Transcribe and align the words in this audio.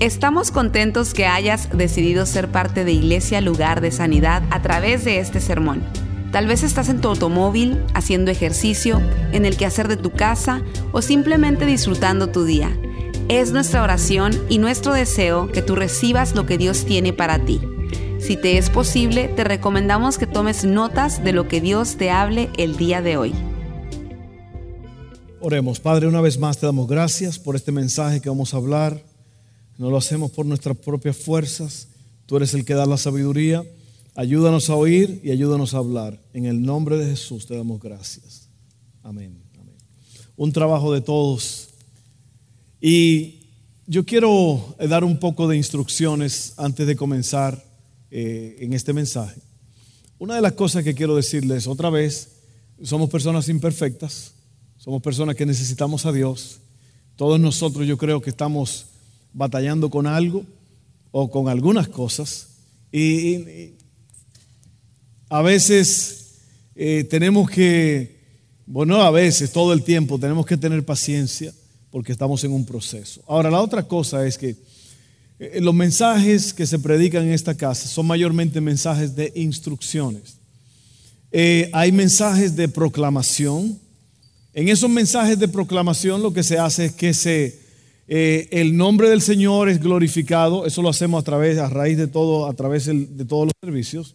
Estamos 0.00 0.50
contentos 0.50 1.14
que 1.14 1.24
hayas 1.24 1.70
decidido 1.70 2.26
ser 2.26 2.50
parte 2.50 2.84
de 2.84 2.92
Iglesia 2.92 3.40
Lugar 3.40 3.80
de 3.80 3.92
Sanidad 3.92 4.42
a 4.50 4.60
través 4.60 5.04
de 5.04 5.20
este 5.20 5.40
sermón. 5.40 5.84
Tal 6.32 6.48
vez 6.48 6.64
estás 6.64 6.88
en 6.88 7.00
tu 7.00 7.08
automóvil, 7.08 7.80
haciendo 7.94 8.32
ejercicio, 8.32 9.00
en 9.32 9.44
el 9.44 9.56
quehacer 9.56 9.86
de 9.86 9.96
tu 9.96 10.10
casa 10.10 10.62
o 10.90 11.00
simplemente 11.00 11.64
disfrutando 11.64 12.26
tu 12.26 12.44
día. 12.44 12.76
Es 13.28 13.52
nuestra 13.52 13.84
oración 13.84 14.32
y 14.48 14.58
nuestro 14.58 14.92
deseo 14.92 15.46
que 15.52 15.62
tú 15.62 15.76
recibas 15.76 16.34
lo 16.34 16.44
que 16.44 16.58
Dios 16.58 16.84
tiene 16.84 17.12
para 17.12 17.38
ti. 17.38 17.60
Si 18.18 18.36
te 18.36 18.58
es 18.58 18.70
posible, 18.70 19.28
te 19.28 19.44
recomendamos 19.44 20.18
que 20.18 20.26
tomes 20.26 20.64
notas 20.64 21.22
de 21.22 21.32
lo 21.32 21.46
que 21.46 21.60
Dios 21.60 21.96
te 21.96 22.10
hable 22.10 22.50
el 22.58 22.76
día 22.76 23.00
de 23.00 23.16
hoy. 23.16 23.32
Oremos, 25.40 25.78
Padre, 25.78 26.08
una 26.08 26.20
vez 26.20 26.36
más 26.36 26.58
te 26.58 26.66
damos 26.66 26.88
gracias 26.88 27.38
por 27.38 27.54
este 27.54 27.70
mensaje 27.70 28.20
que 28.20 28.28
vamos 28.28 28.54
a 28.54 28.56
hablar. 28.56 29.13
No 29.78 29.90
lo 29.90 29.96
hacemos 29.96 30.30
por 30.30 30.46
nuestras 30.46 30.76
propias 30.76 31.16
fuerzas. 31.16 31.88
Tú 32.26 32.36
eres 32.36 32.54
el 32.54 32.64
que 32.64 32.74
da 32.74 32.86
la 32.86 32.96
sabiduría. 32.96 33.64
Ayúdanos 34.14 34.70
a 34.70 34.76
oír 34.76 35.20
y 35.24 35.30
ayúdanos 35.30 35.74
a 35.74 35.78
hablar. 35.78 36.20
En 36.32 36.46
el 36.46 36.62
nombre 36.62 36.96
de 36.96 37.10
Jesús 37.10 37.46
te 37.46 37.56
damos 37.56 37.80
gracias. 37.80 38.48
Amén. 39.02 39.42
Un 40.36 40.52
trabajo 40.52 40.92
de 40.92 41.00
todos. 41.00 41.68
Y 42.80 43.40
yo 43.86 44.04
quiero 44.04 44.76
dar 44.78 45.04
un 45.04 45.18
poco 45.18 45.48
de 45.48 45.56
instrucciones 45.56 46.54
antes 46.56 46.86
de 46.86 46.96
comenzar 46.96 47.64
eh, 48.10 48.56
en 48.60 48.72
este 48.72 48.92
mensaje. 48.92 49.40
Una 50.18 50.36
de 50.36 50.42
las 50.42 50.52
cosas 50.52 50.84
que 50.84 50.94
quiero 50.94 51.16
decirles 51.16 51.66
otra 51.66 51.90
vez, 51.90 52.36
somos 52.82 53.10
personas 53.10 53.48
imperfectas, 53.48 54.32
somos 54.78 55.02
personas 55.02 55.34
que 55.34 55.46
necesitamos 55.46 56.06
a 56.06 56.12
Dios. 56.12 56.60
Todos 57.16 57.38
nosotros 57.40 57.86
yo 57.86 57.98
creo 57.98 58.20
que 58.22 58.30
estamos 58.30 58.86
batallando 59.34 59.90
con 59.90 60.06
algo 60.06 60.46
o 61.10 61.30
con 61.30 61.48
algunas 61.48 61.88
cosas. 61.88 62.48
Y, 62.90 63.74
a 65.28 65.42
veces 65.42 66.36
eh, 66.76 67.04
tenemos 67.10 67.50
que, 67.50 68.20
bueno, 68.66 69.02
a 69.02 69.10
veces, 69.10 69.50
todo 69.52 69.72
el 69.72 69.82
tiempo, 69.82 70.18
tenemos 70.18 70.46
que 70.46 70.56
tener 70.56 70.84
paciencia 70.84 71.52
porque 71.90 72.12
estamos 72.12 72.42
en 72.44 72.52
un 72.52 72.64
proceso. 72.64 73.22
Ahora, 73.26 73.50
la 73.50 73.60
otra 73.60 73.82
cosa 73.82 74.26
es 74.26 74.38
que 74.38 74.56
eh, 75.38 75.60
los 75.60 75.74
mensajes 75.74 76.52
que 76.52 76.66
se 76.66 76.78
predican 76.78 77.24
en 77.24 77.32
esta 77.32 77.56
casa 77.56 77.88
son 77.88 78.06
mayormente 78.06 78.60
mensajes 78.60 79.16
de 79.16 79.32
instrucciones. 79.34 80.36
Eh, 81.32 81.68
hay 81.72 81.90
mensajes 81.90 82.54
de 82.54 82.68
proclamación. 82.68 83.78
En 84.52 84.68
esos 84.68 84.88
mensajes 84.88 85.36
de 85.38 85.48
proclamación 85.48 86.22
lo 86.22 86.32
que 86.32 86.44
se 86.44 86.58
hace 86.58 86.86
es 86.86 86.92
que 86.92 87.12
se, 87.12 87.63
eh, 88.06 88.48
el 88.50 88.76
nombre 88.76 89.08
del 89.08 89.22
Señor 89.22 89.68
es 89.68 89.80
glorificado. 89.80 90.66
Eso 90.66 90.82
lo 90.82 90.88
hacemos 90.88 91.20
a 91.20 91.24
través, 91.24 91.58
a 91.58 91.68
raíz 91.68 91.96
de 91.96 92.06
todo, 92.06 92.46
a 92.46 92.52
través 92.52 92.86
de 92.86 93.24
todos 93.24 93.46
los 93.46 93.52
servicios. 93.62 94.14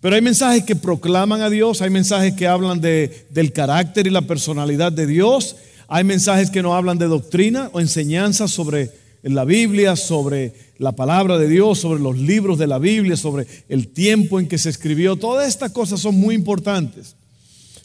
Pero 0.00 0.16
hay 0.16 0.22
mensajes 0.22 0.64
que 0.64 0.76
proclaman 0.76 1.42
a 1.42 1.50
Dios, 1.50 1.82
hay 1.82 1.90
mensajes 1.90 2.34
que 2.34 2.46
hablan 2.46 2.80
de, 2.80 3.26
del 3.30 3.52
carácter 3.52 4.06
y 4.06 4.10
la 4.10 4.22
personalidad 4.22 4.92
de 4.92 5.06
Dios, 5.06 5.56
hay 5.88 6.04
mensajes 6.04 6.50
que 6.50 6.62
no 6.62 6.74
hablan 6.74 6.98
de 6.98 7.06
doctrina 7.06 7.68
o 7.72 7.80
enseñanza 7.80 8.48
sobre 8.48 8.90
la 9.22 9.44
Biblia, 9.44 9.96
sobre 9.96 10.54
la 10.78 10.92
palabra 10.92 11.36
de 11.36 11.48
Dios, 11.48 11.78
sobre 11.78 12.00
los 12.00 12.16
libros 12.16 12.58
de 12.58 12.66
la 12.66 12.78
Biblia, 12.78 13.16
sobre 13.16 13.46
el 13.68 13.88
tiempo 13.88 14.40
en 14.40 14.48
que 14.48 14.56
se 14.56 14.70
escribió. 14.70 15.16
Todas 15.16 15.48
estas 15.48 15.72
cosas 15.72 16.00
son 16.00 16.14
muy 16.14 16.34
importantes. 16.34 17.16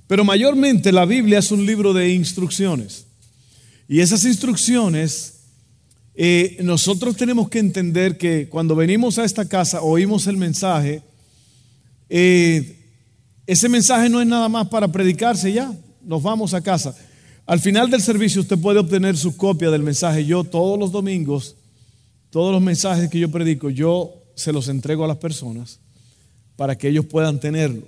Pero 0.07 0.23
mayormente 0.23 0.91
la 0.93 1.05
Biblia 1.05 1.39
es 1.39 1.51
un 1.51 1.65
libro 1.65 1.93
de 1.93 2.13
instrucciones. 2.13 3.04
Y 3.87 3.99
esas 3.99 4.25
instrucciones, 4.25 5.41
eh, 6.15 6.57
nosotros 6.63 7.15
tenemos 7.15 7.49
que 7.49 7.59
entender 7.59 8.17
que 8.17 8.49
cuando 8.49 8.75
venimos 8.75 9.17
a 9.17 9.25
esta 9.25 9.47
casa, 9.47 9.81
oímos 9.81 10.27
el 10.27 10.37
mensaje, 10.37 11.01
eh, 12.09 12.79
ese 13.45 13.69
mensaje 13.69 14.09
no 14.09 14.21
es 14.21 14.27
nada 14.27 14.49
más 14.49 14.67
para 14.69 14.87
predicarse 14.87 15.53
ya, 15.53 15.71
nos 16.01 16.23
vamos 16.23 16.53
a 16.53 16.61
casa. 16.61 16.95
Al 17.45 17.59
final 17.59 17.91
del 17.91 18.01
servicio 18.01 18.41
usted 18.41 18.57
puede 18.57 18.79
obtener 18.79 19.17
su 19.17 19.37
copia 19.37 19.69
del 19.69 19.83
mensaje. 19.83 20.25
Yo 20.25 20.43
todos 20.43 20.79
los 20.79 20.91
domingos, 20.91 21.55
todos 22.31 22.51
los 22.51 22.61
mensajes 22.61 23.09
que 23.09 23.19
yo 23.19 23.29
predico, 23.29 23.69
yo 23.69 24.15
se 24.33 24.51
los 24.51 24.67
entrego 24.67 25.05
a 25.05 25.07
las 25.07 25.17
personas 25.17 25.79
para 26.55 26.75
que 26.75 26.87
ellos 26.87 27.05
puedan 27.05 27.39
tenerlo. 27.39 27.83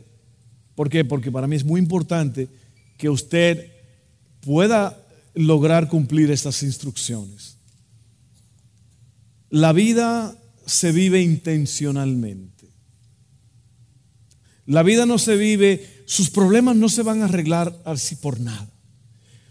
¿Por 0.76 0.90
qué? 0.90 1.04
Porque 1.04 1.32
para 1.32 1.48
mí 1.48 1.56
es 1.56 1.66
muy 1.66 1.80
importante 1.80 2.48
que 2.98 3.10
usted 3.10 3.72
pueda 4.42 4.96
lograr 5.38 5.88
cumplir 5.88 6.32
estas 6.32 6.64
instrucciones. 6.64 7.58
La 9.50 9.72
vida 9.72 10.36
se 10.66 10.92
vive 10.92 11.22
intencionalmente. 11.22 12.68
La 14.66 14.84
vida 14.84 15.06
no 15.06 15.18
se 15.18 15.38
vive, 15.38 16.04
sus 16.06 16.30
problemas 16.30 16.76
no 16.76 16.90
se 16.90 17.04
van 17.04 17.22
a 17.22 17.26
arreglar 17.26 17.80
así 17.86 18.16
por 18.16 18.40
nada. 18.40 18.70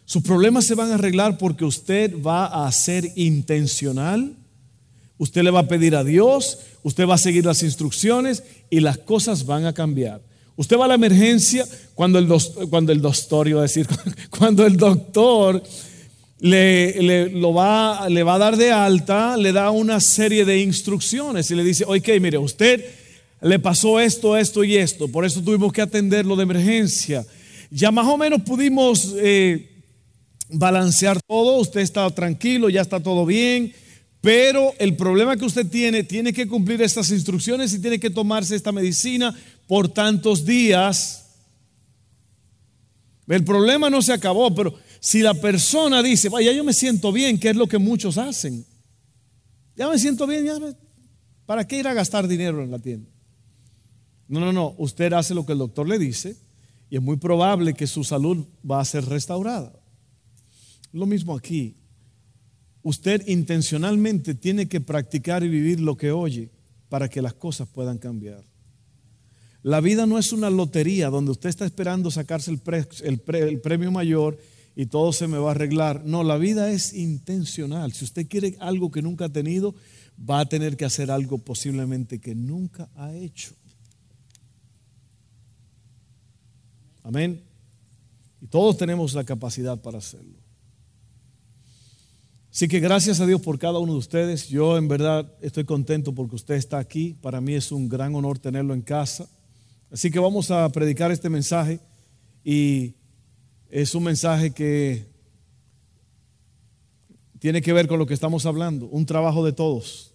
Sus 0.04 0.22
problemas 0.22 0.66
se 0.66 0.74
van 0.74 0.90
a 0.90 0.94
arreglar 0.94 1.38
porque 1.38 1.64
usted 1.64 2.22
va 2.22 2.66
a 2.66 2.70
ser 2.70 3.12
intencional, 3.16 4.36
usted 5.18 5.42
le 5.42 5.50
va 5.50 5.60
a 5.60 5.68
pedir 5.68 5.96
a 5.96 6.04
Dios, 6.04 6.58
usted 6.82 7.08
va 7.08 7.14
a 7.14 7.18
seguir 7.18 7.46
las 7.46 7.62
instrucciones 7.62 8.42
y 8.68 8.80
las 8.80 8.98
cosas 8.98 9.46
van 9.46 9.64
a 9.64 9.72
cambiar. 9.72 10.20
Usted 10.56 10.78
va 10.78 10.86
a 10.86 10.88
la 10.88 10.94
emergencia 10.94 11.66
cuando 11.94 12.18
el, 12.18 12.28
cuando 12.70 12.92
el 12.92 13.00
doctor, 13.00 13.48
iba 13.48 13.60
a 13.60 13.62
decir, 13.62 13.86
cuando 14.30 14.66
el 14.66 14.76
doctor 14.76 15.62
le, 16.40 17.30
lo 17.30 17.54
va, 17.54 18.08
le 18.08 18.22
va 18.22 18.34
a 18.34 18.38
dar 18.38 18.56
de 18.56 18.72
alta, 18.72 19.36
le 19.36 19.52
da 19.52 19.70
una 19.70 20.00
serie 20.00 20.44
de 20.44 20.60
instrucciones 20.60 21.50
y 21.50 21.54
le 21.54 21.64
dice, 21.64 21.84
ok, 21.86 22.08
mire, 22.20 22.38
usted 22.38 22.84
le 23.42 23.58
pasó 23.58 24.00
esto, 24.00 24.36
esto 24.36 24.64
y 24.64 24.76
esto, 24.76 25.08
por 25.08 25.24
eso 25.24 25.42
tuvimos 25.42 25.72
que 25.72 25.82
atenderlo 25.82 26.36
de 26.36 26.42
emergencia. 26.42 27.24
Ya 27.70 27.90
más 27.90 28.06
o 28.06 28.16
menos 28.16 28.42
pudimos... 28.42 29.14
Eh, 29.18 29.72
balancear 30.48 31.20
todo, 31.22 31.58
usted 31.58 31.80
está 31.80 32.08
tranquilo, 32.10 32.68
ya 32.68 32.82
está 32.82 33.00
todo 33.00 33.26
bien, 33.26 33.72
pero 34.20 34.72
el 34.78 34.96
problema 34.96 35.36
que 35.36 35.44
usted 35.44 35.66
tiene, 35.66 36.02
tiene 36.02 36.32
que 36.32 36.48
cumplir 36.48 36.82
estas 36.82 37.10
instrucciones 37.10 37.72
y 37.72 37.80
tiene 37.80 38.00
que 38.00 38.10
tomarse 38.10 38.56
esta 38.56 38.72
medicina 38.72 39.34
por 39.66 39.88
tantos 39.88 40.44
días. 40.44 41.26
El 43.28 43.44
problema 43.44 43.90
no 43.90 44.02
se 44.02 44.12
acabó, 44.12 44.54
pero 44.54 44.74
si 45.00 45.20
la 45.20 45.34
persona 45.34 46.02
dice, 46.02 46.28
vaya, 46.28 46.52
yo 46.52 46.64
me 46.64 46.72
siento 46.72 47.12
bien, 47.12 47.38
que 47.38 47.50
es 47.50 47.56
lo 47.56 47.66
que 47.66 47.78
muchos 47.78 48.18
hacen, 48.18 48.64
ya 49.76 49.88
me 49.88 49.98
siento 49.98 50.26
bien, 50.26 50.46
¿para 51.44 51.66
qué 51.66 51.78
ir 51.78 51.88
a 51.88 51.94
gastar 51.94 52.26
dinero 52.26 52.62
en 52.62 52.70
la 52.70 52.78
tienda? 52.78 53.10
No, 54.28 54.40
no, 54.40 54.52
no, 54.52 54.74
usted 54.78 55.12
hace 55.12 55.34
lo 55.34 55.46
que 55.46 55.52
el 55.52 55.58
doctor 55.58 55.88
le 55.88 55.98
dice 55.98 56.36
y 56.90 56.96
es 56.96 57.02
muy 57.02 57.16
probable 57.16 57.74
que 57.74 57.86
su 57.86 58.04
salud 58.04 58.44
va 58.68 58.80
a 58.80 58.84
ser 58.84 59.04
restaurada. 59.04 59.72
Lo 60.92 61.06
mismo 61.06 61.36
aquí. 61.36 61.76
Usted 62.86 63.26
intencionalmente 63.26 64.36
tiene 64.36 64.68
que 64.68 64.80
practicar 64.80 65.42
y 65.42 65.48
vivir 65.48 65.80
lo 65.80 65.96
que 65.96 66.12
oye 66.12 66.50
para 66.88 67.08
que 67.08 67.20
las 67.20 67.34
cosas 67.34 67.66
puedan 67.66 67.98
cambiar. 67.98 68.44
La 69.64 69.80
vida 69.80 70.06
no 70.06 70.20
es 70.20 70.32
una 70.32 70.50
lotería 70.50 71.10
donde 71.10 71.32
usted 71.32 71.48
está 71.48 71.64
esperando 71.64 72.12
sacarse 72.12 72.48
el, 72.52 72.60
premio 73.60 73.90
mayor 73.90 74.38
y 74.76 74.86
todo 74.86 75.12
se 75.12 75.26
me 75.26 75.36
va 75.36 75.48
a 75.48 75.50
arreglar. 75.50 76.04
No, 76.04 76.22
la 76.22 76.36
vida 76.36 76.70
es 76.70 76.94
intencional. 76.94 77.92
Si 77.92 78.04
usted 78.04 78.28
quiere 78.28 78.54
algo 78.60 78.92
que 78.92 79.02
nunca 79.02 79.24
ha 79.24 79.32
tenido, 79.32 79.74
va 80.16 80.38
a 80.38 80.48
tener 80.48 80.76
que 80.76 80.84
hacer 80.84 81.10
algo 81.10 81.38
posiblemente 81.38 82.20
que 82.20 82.36
nunca 82.36 82.88
ha 82.94 83.12
hecho. 83.12 83.56
Amén. 87.02 87.42
Y 88.40 88.46
todos 88.46 88.76
tenemos 88.76 89.12
la 89.12 89.24
capacidad 89.24 89.76
para 89.76 89.98
hacerlo. 89.98 90.35
Así 92.56 92.68
que 92.68 92.80
gracias 92.80 93.20
a 93.20 93.26
Dios 93.26 93.42
por 93.42 93.58
cada 93.58 93.78
uno 93.78 93.92
de 93.92 93.98
ustedes. 93.98 94.48
Yo 94.48 94.78
en 94.78 94.88
verdad 94.88 95.30
estoy 95.42 95.64
contento 95.66 96.14
porque 96.14 96.36
usted 96.36 96.54
está 96.54 96.78
aquí. 96.78 97.14
Para 97.20 97.38
mí 97.38 97.52
es 97.52 97.70
un 97.70 97.86
gran 97.86 98.14
honor 98.14 98.38
tenerlo 98.38 98.72
en 98.72 98.80
casa. 98.80 99.28
Así 99.90 100.10
que 100.10 100.18
vamos 100.18 100.50
a 100.50 100.66
predicar 100.70 101.10
este 101.10 101.28
mensaje 101.28 101.80
y 102.42 102.94
es 103.68 103.94
un 103.94 104.04
mensaje 104.04 104.52
que 104.52 105.04
tiene 107.40 107.60
que 107.60 107.74
ver 107.74 107.86
con 107.88 107.98
lo 107.98 108.06
que 108.06 108.14
estamos 108.14 108.46
hablando, 108.46 108.86
un 108.86 109.04
trabajo 109.04 109.44
de 109.44 109.52
todos. 109.52 110.12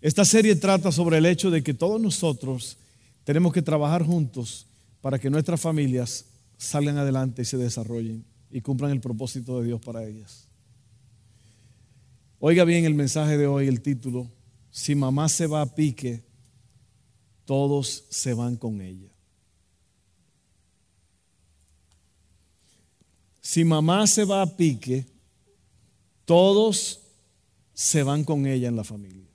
Esta 0.00 0.24
serie 0.24 0.56
trata 0.56 0.90
sobre 0.90 1.18
el 1.18 1.26
hecho 1.26 1.52
de 1.52 1.62
que 1.62 1.72
todos 1.72 2.00
nosotros 2.00 2.78
tenemos 3.22 3.52
que 3.52 3.62
trabajar 3.62 4.04
juntos 4.04 4.66
para 5.00 5.20
que 5.20 5.30
nuestras 5.30 5.60
familias 5.60 6.24
salgan 6.58 6.98
adelante 6.98 7.42
y 7.42 7.44
se 7.44 7.58
desarrollen 7.58 8.24
y 8.50 8.60
cumplan 8.60 8.90
el 8.90 9.00
propósito 9.00 9.60
de 9.60 9.66
Dios 9.66 9.80
para 9.80 10.04
ellas. 10.04 10.48
Oiga 12.46 12.64
bien 12.64 12.84
el 12.84 12.92
mensaje 12.92 13.38
de 13.38 13.46
hoy, 13.46 13.68
el 13.68 13.80
título, 13.80 14.30
si 14.70 14.94
mamá 14.94 15.30
se 15.30 15.46
va 15.46 15.62
a 15.62 15.74
pique, 15.74 16.22
todos 17.46 18.04
se 18.10 18.34
van 18.34 18.56
con 18.56 18.82
ella. 18.82 19.08
Si 23.40 23.64
mamá 23.64 24.06
se 24.06 24.26
va 24.26 24.42
a 24.42 24.56
pique, 24.58 25.06
todos 26.26 27.00
se 27.72 28.02
van 28.02 28.24
con 28.24 28.46
ella 28.46 28.68
en 28.68 28.76
la 28.76 28.84
familia. 28.84 29.30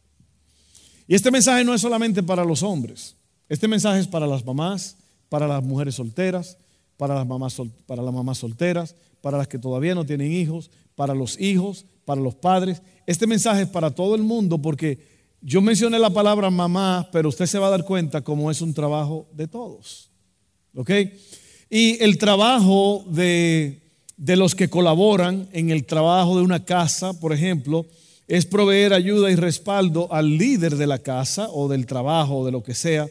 Y 1.07 1.15
este 1.15 1.31
mensaje 1.31 1.63
no 1.63 1.73
es 1.73 1.81
solamente 1.81 2.21
para 2.21 2.45
los 2.45 2.61
hombres, 2.61 3.15
este 3.47 3.67
mensaje 3.67 4.01
es 4.01 4.07
para 4.07 4.27
las 4.27 4.45
mamás, 4.45 4.97
para 5.29 5.47
las 5.47 5.63
mujeres 5.63 5.95
solteras, 5.95 6.59
para 6.95 7.15
las 7.15 7.25
mamás, 7.25 7.59
para 7.87 8.03
las 8.03 8.13
mamás 8.13 8.37
solteras, 8.37 8.93
para 9.19 9.39
las 9.39 9.47
que 9.47 9.57
todavía 9.57 9.95
no 9.95 10.05
tienen 10.05 10.31
hijos, 10.31 10.69
para 10.99 11.15
los 11.15 11.39
hijos, 11.39 11.85
para 12.03 12.19
los 12.19 12.35
padres. 12.35 12.81
Este 13.05 13.25
mensaje 13.25 13.61
es 13.61 13.69
para 13.69 13.89
todo 13.89 14.15
el 14.15 14.21
mundo 14.21 14.61
porque 14.61 14.99
yo 15.41 15.61
mencioné 15.61 15.97
la 15.97 16.09
palabra 16.09 16.49
mamá, 16.49 17.07
pero 17.13 17.29
usted 17.29 17.45
se 17.45 17.57
va 17.57 17.67
a 17.67 17.69
dar 17.69 17.85
cuenta 17.85 18.19
cómo 18.19 18.51
es 18.51 18.59
un 18.59 18.73
trabajo 18.73 19.25
de 19.31 19.47
todos. 19.47 20.11
¿Ok? 20.75 20.91
Y 21.69 22.03
el 22.03 22.17
trabajo 22.17 23.05
de, 23.07 23.79
de 24.17 24.35
los 24.35 24.55
que 24.55 24.69
colaboran 24.69 25.47
en 25.53 25.69
el 25.69 25.85
trabajo 25.85 26.35
de 26.35 26.43
una 26.43 26.65
casa, 26.65 27.17
por 27.17 27.31
ejemplo, 27.31 27.85
es 28.27 28.45
proveer 28.45 28.91
ayuda 28.91 29.31
y 29.31 29.35
respaldo 29.35 30.11
al 30.11 30.37
líder 30.37 30.75
de 30.75 30.87
la 30.87 30.99
casa 30.99 31.47
o 31.49 31.69
del 31.69 31.85
trabajo 31.85 32.39
o 32.39 32.45
de 32.45 32.51
lo 32.51 32.61
que 32.61 32.75
sea 32.75 33.07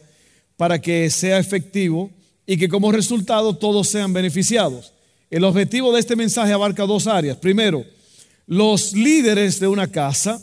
para 0.58 0.78
que 0.78 1.08
sea 1.08 1.38
efectivo 1.38 2.10
y 2.44 2.58
que 2.58 2.68
como 2.68 2.92
resultado 2.92 3.56
todos 3.56 3.88
sean 3.88 4.12
beneficiados. 4.12 4.92
El 5.30 5.44
objetivo 5.44 5.92
de 5.92 6.00
este 6.00 6.16
mensaje 6.16 6.52
abarca 6.52 6.86
dos 6.86 7.06
áreas. 7.06 7.36
Primero, 7.36 7.84
los 8.46 8.94
líderes 8.94 9.60
de 9.60 9.68
una 9.68 9.88
casa 9.88 10.42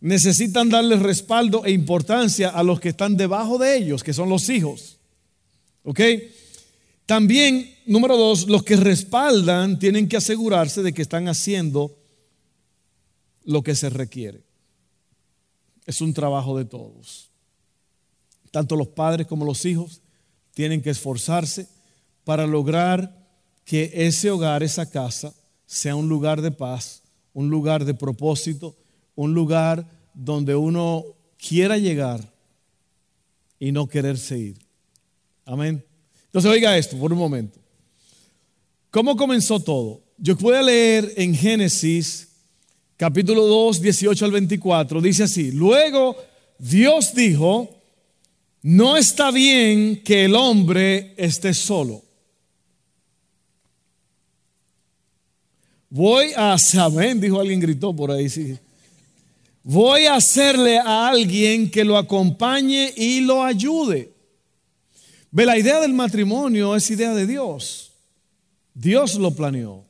necesitan 0.00 0.68
darle 0.68 0.96
respaldo 0.96 1.64
e 1.64 1.72
importancia 1.72 2.48
a 2.48 2.62
los 2.62 2.80
que 2.80 2.90
están 2.90 3.16
debajo 3.16 3.58
de 3.58 3.76
ellos, 3.76 4.02
que 4.02 4.14
son 4.14 4.28
los 4.28 4.48
hijos. 4.48 4.98
¿Ok? 5.82 6.00
También, 7.04 7.74
número 7.86 8.16
dos, 8.16 8.48
los 8.48 8.62
que 8.62 8.76
respaldan 8.76 9.78
tienen 9.78 10.08
que 10.08 10.16
asegurarse 10.16 10.82
de 10.82 10.92
que 10.92 11.02
están 11.02 11.28
haciendo 11.28 11.96
lo 13.44 13.62
que 13.62 13.74
se 13.74 13.88
requiere. 13.88 14.42
Es 15.86 16.00
un 16.00 16.12
trabajo 16.12 16.56
de 16.56 16.66
todos. 16.66 17.30
Tanto 18.50 18.76
los 18.76 18.88
padres 18.88 19.26
como 19.26 19.44
los 19.44 19.64
hijos 19.64 20.02
tienen 20.54 20.82
que 20.82 20.90
esforzarse 20.90 21.68
para 22.24 22.46
lograr 22.46 23.17
que 23.68 23.92
ese 23.92 24.30
hogar, 24.30 24.62
esa 24.62 24.88
casa, 24.88 25.34
sea 25.66 25.94
un 25.94 26.08
lugar 26.08 26.40
de 26.40 26.50
paz, 26.50 27.02
un 27.34 27.50
lugar 27.50 27.84
de 27.84 27.92
propósito, 27.92 28.74
un 29.14 29.34
lugar 29.34 29.86
donde 30.14 30.56
uno 30.56 31.04
quiera 31.36 31.76
llegar 31.76 32.32
y 33.60 33.70
no 33.70 33.86
quererse 33.86 34.38
ir. 34.38 34.58
Amén. 35.44 35.84
Entonces 36.24 36.50
oiga 36.50 36.78
esto 36.78 36.96
por 36.96 37.12
un 37.12 37.18
momento. 37.18 37.60
¿Cómo 38.90 39.18
comenzó 39.18 39.60
todo? 39.60 40.00
Yo 40.16 40.34
a 40.54 40.62
leer 40.62 41.12
en 41.18 41.34
Génesis 41.34 42.28
capítulo 42.96 43.46
2, 43.46 43.82
18 43.82 44.24
al 44.24 44.32
24, 44.32 45.02
dice 45.02 45.24
así, 45.24 45.52
luego 45.52 46.16
Dios 46.58 47.14
dijo, 47.14 47.68
no 48.62 48.96
está 48.96 49.30
bien 49.30 50.02
que 50.02 50.24
el 50.24 50.34
hombre 50.34 51.12
esté 51.18 51.52
solo. 51.52 52.07
Voy 55.90 56.32
a 56.36 56.58
saber, 56.58 57.18
dijo 57.18 57.40
alguien, 57.40 57.60
gritó 57.60 57.94
por 57.94 58.10
ahí, 58.10 58.28
sí. 58.28 58.58
Voy 59.62 60.06
a 60.06 60.16
hacerle 60.16 60.78
a 60.78 61.08
alguien 61.08 61.70
que 61.70 61.84
lo 61.84 61.96
acompañe 61.96 62.92
y 62.96 63.20
lo 63.20 63.42
ayude. 63.42 64.12
Ve, 65.30 65.44
la 65.44 65.58
idea 65.58 65.80
del 65.80 65.92
matrimonio 65.92 66.74
es 66.74 66.90
idea 66.90 67.14
de 67.14 67.26
Dios. 67.26 67.92
Dios 68.74 69.16
lo 69.16 69.30
planeó. 69.32 69.84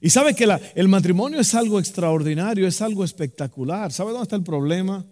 Y 0.00 0.10
sabe 0.10 0.34
que 0.34 0.46
el 0.74 0.88
matrimonio 0.88 1.40
es 1.40 1.54
algo 1.54 1.80
extraordinario, 1.80 2.68
es 2.68 2.82
algo 2.82 3.04
espectacular. 3.04 3.90
¿Sabe 3.92 4.10
dónde 4.10 4.24
está 4.24 4.36
el 4.36 4.42
problema? 4.42 5.04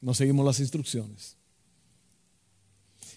No 0.00 0.12
seguimos 0.12 0.44
las 0.44 0.58
instrucciones. 0.58 1.36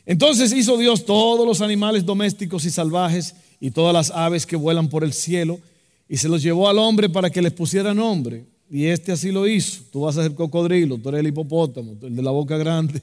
Entonces 0.05 0.53
hizo 0.53 0.77
Dios 0.77 1.05
todos 1.05 1.47
los 1.47 1.61
animales 1.61 2.05
domésticos 2.05 2.65
y 2.65 2.69
salvajes 2.69 3.35
y 3.59 3.71
todas 3.71 3.93
las 3.93 4.11
aves 4.11 4.45
que 4.45 4.55
vuelan 4.55 4.89
por 4.89 5.03
el 5.03 5.13
cielo 5.13 5.59
y 6.07 6.17
se 6.17 6.29
los 6.29 6.41
llevó 6.41 6.69
al 6.69 6.77
hombre 6.77 7.09
para 7.09 7.29
que 7.29 7.41
les 7.41 7.53
pusiera 7.53 7.93
nombre. 7.93 8.45
Y 8.69 8.85
este 8.85 9.11
así 9.11 9.31
lo 9.31 9.47
hizo. 9.47 9.81
Tú 9.91 10.01
vas 10.01 10.17
a 10.17 10.23
ser 10.23 10.33
cocodrilo, 10.33 10.97
tú 10.97 11.09
eres 11.09 11.19
el 11.19 11.27
hipopótamo, 11.27 11.95
el 12.01 12.15
de 12.15 12.21
la 12.21 12.31
boca 12.31 12.57
grande. 12.57 13.01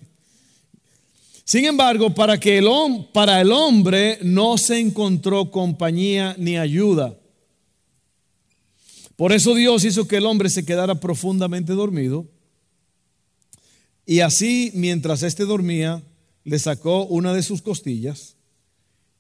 Sin 1.45 1.65
embargo, 1.65 2.15
para, 2.15 2.39
que 2.39 2.59
el, 2.59 2.69
para 3.13 3.41
el 3.41 3.51
hombre 3.53 4.19
no 4.23 4.57
se 4.59 4.79
encontró 4.79 5.51
compañía 5.51 6.37
ni 6.39 6.57
ayuda. 6.57 7.19
Por 9.17 9.33
eso 9.33 9.55
Dios 9.55 9.85
hizo 9.85 10.07
que 10.07 10.17
el 10.17 10.27
hombre 10.27 10.49
se 10.49 10.65
quedara 10.65 10.95
profundamente 10.95 11.73
dormido. 11.73 12.27
Y 14.07 14.21
así, 14.21 14.71
mientras 14.75 15.23
éste 15.23 15.45
dormía, 15.45 16.03
le 16.45 16.59
sacó 16.59 17.05
una 17.05 17.33
de 17.33 17.43
sus 17.43 17.63
costillas 17.63 18.37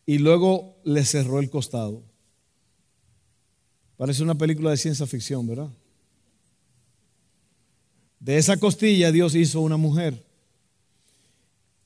y 0.06 0.18
luego 0.18 0.76
le 0.84 1.04
cerró 1.04 1.38
el 1.38 1.50
costado. 1.50 2.02
Parece 3.96 4.22
una 4.22 4.34
película 4.36 4.70
de 4.70 4.76
ciencia 4.76 5.06
ficción, 5.06 5.46
¿verdad? 5.46 5.68
De 8.18 8.36
esa 8.36 8.56
costilla 8.56 9.12
Dios 9.12 9.34
hizo 9.34 9.60
una 9.60 9.76
mujer. 9.76 10.24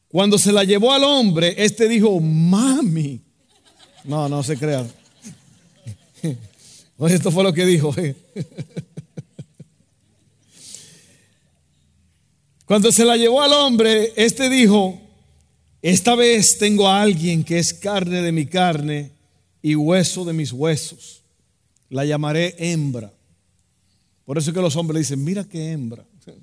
Cuando 0.09 0.39
se 0.39 0.53
la 0.53 0.65
llevó 0.65 0.93
al 0.93 1.05
hombre, 1.05 1.55
este 1.59 1.89
dijo, 1.89 2.21
mami. 2.21 3.21
No, 4.05 4.29
no 4.29 4.43
se 4.43 4.57
crea. 4.57 4.87
Esto 7.09 7.31
fue 7.31 7.45
lo 7.45 7.53
que 7.53 7.67
dijo. 7.67 7.95
Eh. 7.99 8.17
Cuando 12.67 12.91
se 12.91 13.05
la 13.05 13.17
llevó 13.17 13.43
al 13.43 13.53
hombre, 13.53 14.13
este 14.17 14.49
dijo, 14.49 15.01
esta 15.93 16.17
vez 16.17 16.59
tengo 16.59 16.89
a 16.89 17.01
alguien 17.01 17.45
que 17.45 17.61
es 17.61 17.73
carne 17.73 18.21
de 18.21 18.33
mi 18.33 18.47
carne 18.47 19.13
y 19.63 19.77
hueso 19.77 20.25
de 20.25 20.33
mis 20.33 20.53
huesos. 20.53 21.23
La 21.91 22.05
llamaré 22.05 22.57
hembra. 22.59 23.13
Por 24.25 24.37
eso 24.37 24.53
que 24.53 24.61
los 24.61 24.75
hombres 24.75 25.03
dicen, 25.03 25.23
mira 25.23 25.45
qué 25.45 25.71
hembra. 25.71 26.05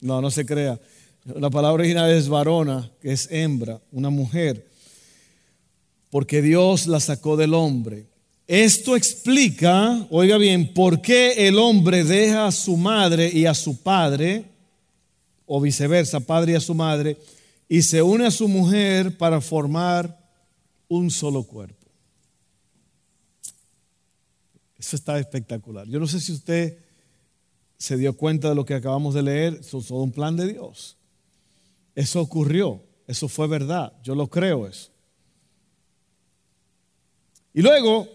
No, 0.00 0.20
no 0.20 0.28
se 0.28 0.44
crea. 0.44 0.78
La 1.24 1.50
palabra 1.50 1.84
original 1.84 2.10
es 2.10 2.28
varona, 2.28 2.90
que 3.00 3.12
es 3.12 3.28
hembra, 3.30 3.80
una 3.92 4.10
mujer, 4.10 4.68
porque 6.10 6.42
Dios 6.42 6.88
la 6.88 6.98
sacó 6.98 7.36
del 7.38 7.54
hombre. 7.54 8.06
Esto 8.46 8.96
explica, 8.96 10.04
oiga 10.10 10.36
bien, 10.36 10.74
por 10.74 11.00
qué 11.00 11.46
el 11.48 11.58
hombre 11.58 12.04
deja 12.04 12.48
a 12.48 12.52
su 12.52 12.76
madre 12.76 13.30
y 13.32 13.46
a 13.46 13.54
su 13.54 13.82
padre, 13.82 14.44
o 15.46 15.60
viceversa, 15.60 16.20
padre 16.20 16.52
y 16.52 16.56
a 16.56 16.60
su 16.60 16.74
madre, 16.74 17.16
y 17.68 17.82
se 17.82 18.02
une 18.02 18.26
a 18.26 18.30
su 18.30 18.48
mujer 18.48 19.16
para 19.16 19.40
formar 19.40 20.18
un 20.88 21.10
solo 21.10 21.42
cuerpo. 21.44 21.86
Eso 24.78 24.96
está 24.96 25.18
espectacular. 25.18 25.86
Yo 25.88 25.98
no 25.98 26.06
sé 26.06 26.20
si 26.20 26.32
usted 26.32 26.78
se 27.78 27.96
dio 27.96 28.16
cuenta 28.16 28.48
de 28.50 28.54
lo 28.54 28.64
que 28.64 28.74
acabamos 28.74 29.14
de 29.14 29.22
leer, 29.22 29.58
es 29.60 29.68
todo 29.70 30.02
un 30.02 30.12
plan 30.12 30.36
de 30.36 30.52
Dios. 30.52 30.96
Eso 31.94 32.20
ocurrió, 32.20 32.82
eso 33.06 33.28
fue 33.28 33.46
verdad, 33.46 33.92
yo 34.02 34.14
lo 34.14 34.28
creo 34.28 34.66
eso. 34.66 34.90
Y 37.52 37.62
luego 37.62 38.08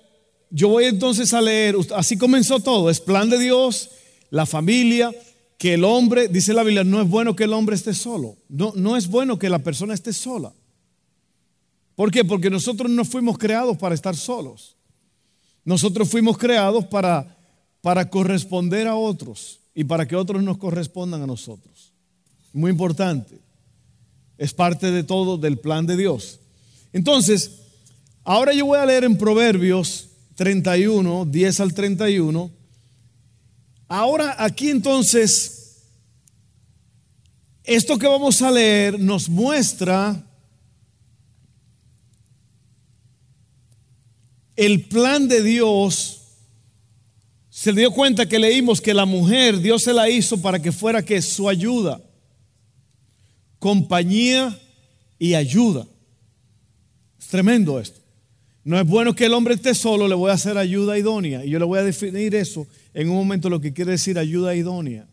yo 0.49 0.69
voy 0.69 0.85
entonces 0.85 1.33
a 1.33 1.41
leer, 1.41 1.75
así 1.95 2.17
comenzó 2.17 2.59
todo, 2.59 2.89
es 2.89 2.99
plan 2.99 3.29
de 3.29 3.39
Dios, 3.39 3.89
la 4.29 4.45
familia, 4.45 5.11
que 5.59 5.73
el 5.73 5.83
hombre, 5.83 6.29
dice 6.29 6.53
la 6.53 6.63
Biblia, 6.63 6.85
no 6.85 7.01
es 7.01 7.09
bueno 7.09 7.35
que 7.35 7.43
el 7.43 7.51
hombre 7.51 7.75
esté 7.75 7.93
solo, 7.93 8.37
no, 8.47 8.71
no 8.77 8.95
es 8.95 9.09
bueno 9.09 9.37
que 9.37 9.49
la 9.49 9.59
persona 9.59 9.93
esté 9.93 10.13
sola. 10.13 10.53
¿Por 11.95 12.11
qué? 12.11 12.23
Porque 12.23 12.49
nosotros 12.49 12.89
no 12.89 13.03
fuimos 13.03 13.37
creados 13.37 13.77
para 13.77 13.93
estar 13.93 14.15
solos. 14.15 14.77
Nosotros 15.65 16.09
fuimos 16.09 16.37
creados 16.37 16.85
para, 16.85 17.37
para 17.81 18.09
corresponder 18.09 18.87
a 18.87 18.95
otros 18.95 19.59
y 19.75 19.83
para 19.83 20.07
que 20.07 20.15
otros 20.15 20.41
nos 20.41 20.57
correspondan 20.57 21.21
a 21.23 21.27
nosotros. 21.27 21.91
Muy 22.53 22.71
importante. 22.71 23.37
Es 24.37 24.53
parte 24.53 24.91
de 24.91 25.03
todo 25.03 25.37
del 25.37 25.59
plan 25.59 25.85
de 25.85 25.97
Dios. 25.97 26.39
Entonces, 26.93 27.63
ahora 28.23 28.53
yo 28.53 28.65
voy 28.65 28.79
a 28.79 28.85
leer 28.85 29.03
en 29.03 29.17
Proverbios 29.17 30.07
31, 30.35 31.25
10 31.25 31.59
al 31.59 31.73
31. 31.73 32.58
Ahora 33.89 34.35
aquí 34.37 34.69
entonces, 34.69 35.81
esto 37.63 37.97
que 37.97 38.05
vamos 38.05 38.39
a 38.43 38.51
leer 38.51 38.99
nos 38.99 39.27
muestra 39.27 40.23
el 44.55 44.83
plan 44.87 45.27
de 45.27 45.41
Dios. 45.41 46.21
Se 47.49 47.73
dio 47.73 47.91
cuenta 47.91 48.29
que 48.29 48.37
leímos 48.37 48.79
que 48.79 48.93
la 48.93 49.05
mujer 49.05 49.59
Dios 49.59 49.83
se 49.83 49.93
la 49.93 50.07
hizo 50.07 50.39
para 50.39 50.61
que 50.61 50.71
fuera 50.71 51.03
que 51.03 51.19
su 51.21 51.49
ayuda 51.49 51.99
compañía 53.57 54.57
y 55.17 55.33
ayuda. 55.33 55.87
Es 57.19 57.27
tremendo 57.27 57.79
esto. 57.79 57.99
No 58.63 58.79
es 58.79 58.85
bueno 58.85 59.15
que 59.15 59.25
el 59.25 59.33
hombre 59.33 59.55
esté 59.55 59.73
solo, 59.73 60.07
le 60.07 60.15
voy 60.15 60.29
a 60.29 60.35
hacer 60.35 60.57
ayuda 60.57 60.97
idónea. 60.97 61.43
Y 61.43 61.49
yo 61.49 61.59
le 61.59 61.65
voy 61.65 61.79
a 61.79 61.83
definir 61.83 62.35
eso 62.35 62.67
en 62.99 63.09
un 63.09 63.15
momento 63.15 63.49
lo 63.49 63.61
que 63.61 63.71
quiere 63.71 63.91
decir 63.91 64.19
ayuda 64.19 64.55
idónea. 64.55 65.07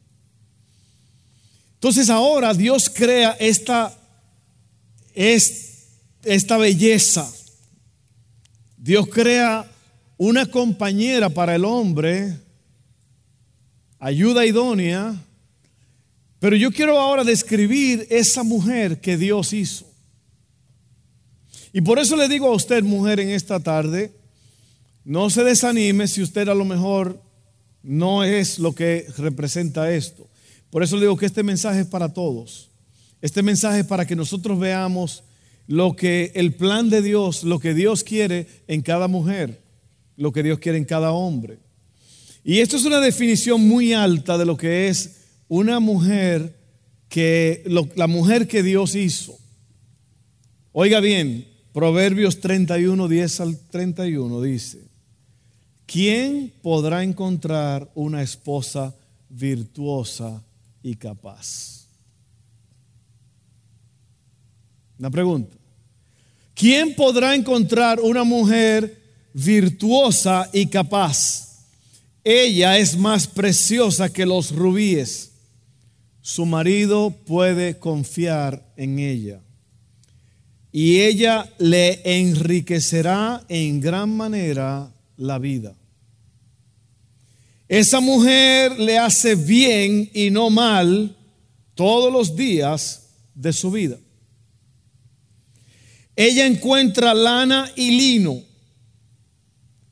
Entonces 1.74 2.10
ahora 2.10 2.52
Dios 2.52 2.90
crea 2.92 3.36
esta, 3.38 3.96
esta 5.14 6.56
belleza. 6.58 7.32
Dios 8.76 9.06
crea 9.06 9.70
una 10.16 10.46
compañera 10.46 11.30
para 11.30 11.54
el 11.54 11.64
hombre, 11.64 12.36
ayuda 14.00 14.44
idónea, 14.44 15.14
pero 16.40 16.56
yo 16.56 16.72
quiero 16.72 16.98
ahora 16.98 17.22
describir 17.22 18.04
esa 18.10 18.42
mujer 18.42 19.00
que 19.00 19.16
Dios 19.16 19.52
hizo. 19.52 19.86
Y 21.72 21.82
por 21.82 22.00
eso 22.00 22.16
le 22.16 22.26
digo 22.26 22.48
a 22.48 22.56
usted, 22.56 22.82
mujer, 22.82 23.20
en 23.20 23.30
esta 23.30 23.60
tarde, 23.60 24.12
no 25.04 25.30
se 25.30 25.44
desanime 25.44 26.08
si 26.08 26.20
usted 26.20 26.48
a 26.48 26.54
lo 26.54 26.64
mejor 26.64 27.24
no 27.86 28.24
es 28.24 28.58
lo 28.58 28.74
que 28.74 29.06
representa 29.16 29.92
esto. 29.92 30.28
Por 30.70 30.82
eso 30.82 30.96
le 30.96 31.02
digo 31.02 31.16
que 31.16 31.26
este 31.26 31.44
mensaje 31.44 31.80
es 31.80 31.86
para 31.86 32.12
todos. 32.12 32.70
Este 33.22 33.42
mensaje 33.42 33.80
es 33.80 33.86
para 33.86 34.06
que 34.06 34.16
nosotros 34.16 34.58
veamos 34.58 35.22
lo 35.68 35.94
que 35.94 36.32
el 36.34 36.54
plan 36.54 36.90
de 36.90 37.00
Dios, 37.00 37.44
lo 37.44 37.60
que 37.60 37.74
Dios 37.74 38.02
quiere 38.02 38.48
en 38.66 38.82
cada 38.82 39.06
mujer, 39.06 39.62
lo 40.16 40.32
que 40.32 40.42
Dios 40.42 40.58
quiere 40.58 40.78
en 40.78 40.84
cada 40.84 41.12
hombre. 41.12 41.58
Y 42.42 42.58
esto 42.58 42.76
es 42.76 42.84
una 42.84 43.00
definición 43.00 43.66
muy 43.66 43.92
alta 43.92 44.36
de 44.36 44.46
lo 44.46 44.56
que 44.56 44.88
es 44.88 45.16
una 45.48 45.78
mujer 45.78 46.56
que 47.08 47.62
la 47.94 48.06
mujer 48.08 48.48
que 48.48 48.64
Dios 48.64 48.96
hizo. 48.96 49.38
Oiga 50.72 51.00
bien, 51.00 51.46
Proverbios 51.72 52.40
31, 52.40 53.06
10 53.06 53.40
al 53.40 53.58
31 53.70 54.42
dice, 54.42 54.85
¿quién 55.86 56.52
podrá 56.62 57.02
encontrar 57.02 57.90
una 57.94 58.22
esposa 58.22 58.94
virtuosa 59.28 60.42
y 60.82 60.96
capaz? 60.96 61.86
Una 64.98 65.10
pregunta. 65.10 65.56
¿Quién 66.54 66.94
podrá 66.94 67.34
encontrar 67.34 68.00
una 68.00 68.24
mujer 68.24 69.02
virtuosa 69.34 70.48
y 70.52 70.66
capaz? 70.66 71.66
Ella 72.24 72.78
es 72.78 72.96
más 72.96 73.26
preciosa 73.26 74.12
que 74.12 74.24
los 74.24 74.52
rubíes. 74.52 75.32
Su 76.22 76.46
marido 76.46 77.10
puede 77.10 77.78
confiar 77.78 78.72
en 78.76 78.98
ella. 78.98 79.40
Y 80.72 81.00
ella 81.00 81.48
le 81.58 82.00
enriquecerá 82.04 83.44
en 83.48 83.80
gran 83.80 84.16
manera 84.16 84.92
la 85.16 85.38
vida. 85.38 85.74
Esa 87.68 88.00
mujer 88.00 88.78
le 88.78 88.98
hace 88.98 89.34
bien 89.34 90.08
y 90.14 90.30
no 90.30 90.50
mal 90.50 91.16
todos 91.74 92.12
los 92.12 92.36
días 92.36 93.08
de 93.34 93.52
su 93.52 93.70
vida. 93.70 93.98
Ella 96.14 96.46
encuentra 96.46 97.12
lana 97.12 97.70
y 97.76 97.90
lino 97.90 98.40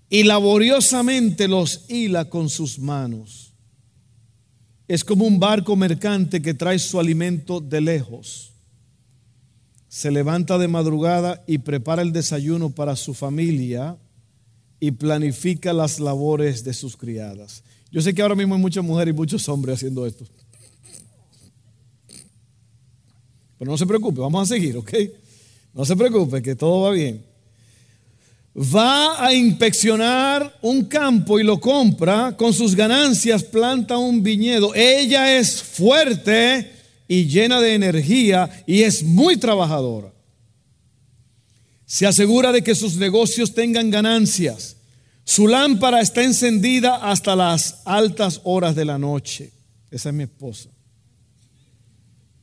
y 0.08 0.22
laboriosamente 0.22 1.48
los 1.48 1.84
hila 1.88 2.30
con 2.30 2.48
sus 2.48 2.78
manos. 2.78 3.52
Es 4.86 5.04
como 5.04 5.26
un 5.26 5.40
barco 5.40 5.76
mercante 5.76 6.40
que 6.40 6.54
trae 6.54 6.78
su 6.78 7.00
alimento 7.00 7.60
de 7.60 7.80
lejos. 7.80 8.52
Se 9.88 10.10
levanta 10.10 10.58
de 10.58 10.68
madrugada 10.68 11.42
y 11.46 11.58
prepara 11.58 12.02
el 12.02 12.12
desayuno 12.12 12.70
para 12.70 12.96
su 12.96 13.14
familia 13.14 13.96
y 14.80 14.90
planifica 14.90 15.72
las 15.72 16.00
labores 16.00 16.64
de 16.64 16.74
sus 16.74 16.96
criadas. 16.96 17.62
Yo 17.90 18.02
sé 18.02 18.14
que 18.14 18.22
ahora 18.22 18.34
mismo 18.34 18.54
hay 18.54 18.60
muchas 18.60 18.84
mujeres 18.84 19.14
y 19.14 19.16
muchos 19.16 19.48
hombres 19.48 19.76
haciendo 19.76 20.06
esto. 20.06 20.24
Pero 23.58 23.70
no 23.70 23.78
se 23.78 23.86
preocupe, 23.86 24.20
vamos 24.20 24.42
a 24.42 24.54
seguir, 24.54 24.76
¿ok? 24.76 24.92
No 25.72 25.84
se 25.84 25.96
preocupe, 25.96 26.42
que 26.42 26.54
todo 26.54 26.82
va 26.82 26.90
bien. 26.90 27.24
Va 28.56 29.24
a 29.24 29.34
inspeccionar 29.34 30.58
un 30.62 30.84
campo 30.84 31.40
y 31.40 31.42
lo 31.42 31.58
compra, 31.58 32.36
con 32.36 32.52
sus 32.52 32.76
ganancias 32.76 33.42
planta 33.42 33.98
un 33.98 34.22
viñedo. 34.22 34.74
Ella 34.74 35.36
es 35.36 35.60
fuerte 35.60 36.70
y 37.08 37.26
llena 37.26 37.60
de 37.60 37.74
energía 37.74 38.64
y 38.66 38.82
es 38.82 39.02
muy 39.02 39.36
trabajadora. 39.36 40.13
Se 41.94 42.08
asegura 42.08 42.50
de 42.50 42.64
que 42.64 42.74
sus 42.74 42.96
negocios 42.96 43.54
tengan 43.54 43.88
ganancias. 43.88 44.78
Su 45.22 45.46
lámpara 45.46 46.00
está 46.00 46.24
encendida 46.24 46.96
hasta 46.96 47.36
las 47.36 47.82
altas 47.84 48.40
horas 48.42 48.74
de 48.74 48.84
la 48.84 48.98
noche. 48.98 49.52
Esa 49.92 50.08
es 50.08 50.14
mi 50.16 50.24
esposa. 50.24 50.70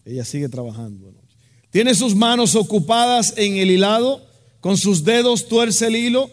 Ella 0.06 0.24
sigue 0.24 0.48
trabajando. 0.48 1.14
Tiene 1.70 1.94
sus 1.96 2.16
manos 2.16 2.56
ocupadas 2.56 3.34
en 3.36 3.58
el 3.58 3.72
hilado, 3.72 4.26
con 4.62 4.78
sus 4.78 5.04
dedos 5.04 5.50
tuerce 5.50 5.88
el 5.88 5.98
hilo, 5.98 6.32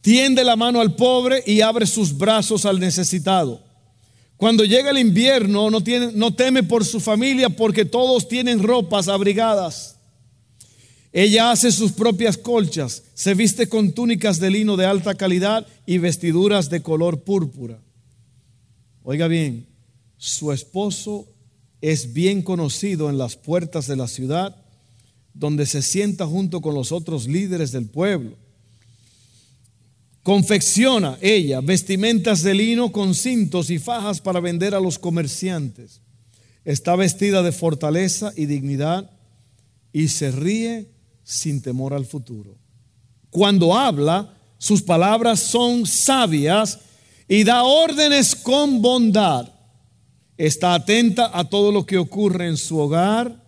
tiende 0.00 0.44
la 0.44 0.54
mano 0.54 0.80
al 0.80 0.94
pobre 0.94 1.42
y 1.46 1.62
abre 1.62 1.84
sus 1.84 2.16
brazos 2.16 2.64
al 2.64 2.78
necesitado. 2.78 3.60
Cuando 4.36 4.64
llega 4.64 4.90
el 4.90 4.98
invierno 4.98 5.68
no, 5.68 5.80
tiene, 5.80 6.12
no 6.12 6.32
teme 6.32 6.62
por 6.62 6.84
su 6.84 7.00
familia 7.00 7.48
porque 7.48 7.84
todos 7.84 8.28
tienen 8.28 8.62
ropas 8.62 9.08
abrigadas. 9.08 9.95
Ella 11.16 11.50
hace 11.50 11.72
sus 11.72 11.92
propias 11.92 12.36
colchas, 12.36 13.04
se 13.14 13.32
viste 13.32 13.70
con 13.70 13.92
túnicas 13.92 14.38
de 14.38 14.50
lino 14.50 14.76
de 14.76 14.84
alta 14.84 15.14
calidad 15.14 15.66
y 15.86 15.96
vestiduras 15.96 16.68
de 16.68 16.82
color 16.82 17.22
púrpura. 17.22 17.78
Oiga 19.02 19.26
bien, 19.26 19.66
su 20.18 20.52
esposo 20.52 21.26
es 21.80 22.12
bien 22.12 22.42
conocido 22.42 23.08
en 23.08 23.16
las 23.16 23.34
puertas 23.34 23.86
de 23.86 23.96
la 23.96 24.08
ciudad, 24.08 24.56
donde 25.32 25.64
se 25.64 25.80
sienta 25.80 26.26
junto 26.26 26.60
con 26.60 26.74
los 26.74 26.92
otros 26.92 27.26
líderes 27.26 27.72
del 27.72 27.86
pueblo. 27.86 28.36
Confecciona 30.22 31.16
ella 31.22 31.62
vestimentas 31.62 32.42
de 32.42 32.52
lino 32.52 32.92
con 32.92 33.14
cintos 33.14 33.70
y 33.70 33.78
fajas 33.78 34.20
para 34.20 34.40
vender 34.40 34.74
a 34.74 34.80
los 34.80 34.98
comerciantes. 34.98 36.02
Está 36.66 36.94
vestida 36.94 37.42
de 37.42 37.52
fortaleza 37.52 38.34
y 38.36 38.44
dignidad 38.44 39.10
y 39.94 40.08
se 40.08 40.30
ríe 40.30 40.94
sin 41.26 41.60
temor 41.60 41.92
al 41.92 42.06
futuro. 42.06 42.56
Cuando 43.28 43.76
habla, 43.76 44.32
sus 44.56 44.80
palabras 44.80 45.40
son 45.40 45.84
sabias 45.84 46.78
y 47.28 47.44
da 47.44 47.64
órdenes 47.64 48.34
con 48.34 48.80
bondad 48.80 49.52
está 50.36 50.74
atenta 50.74 51.30
a 51.32 51.44
todo 51.44 51.72
lo 51.72 51.86
que 51.86 51.98
ocurre 51.98 52.46
en 52.46 52.56
su 52.56 52.78
hogar 52.78 53.44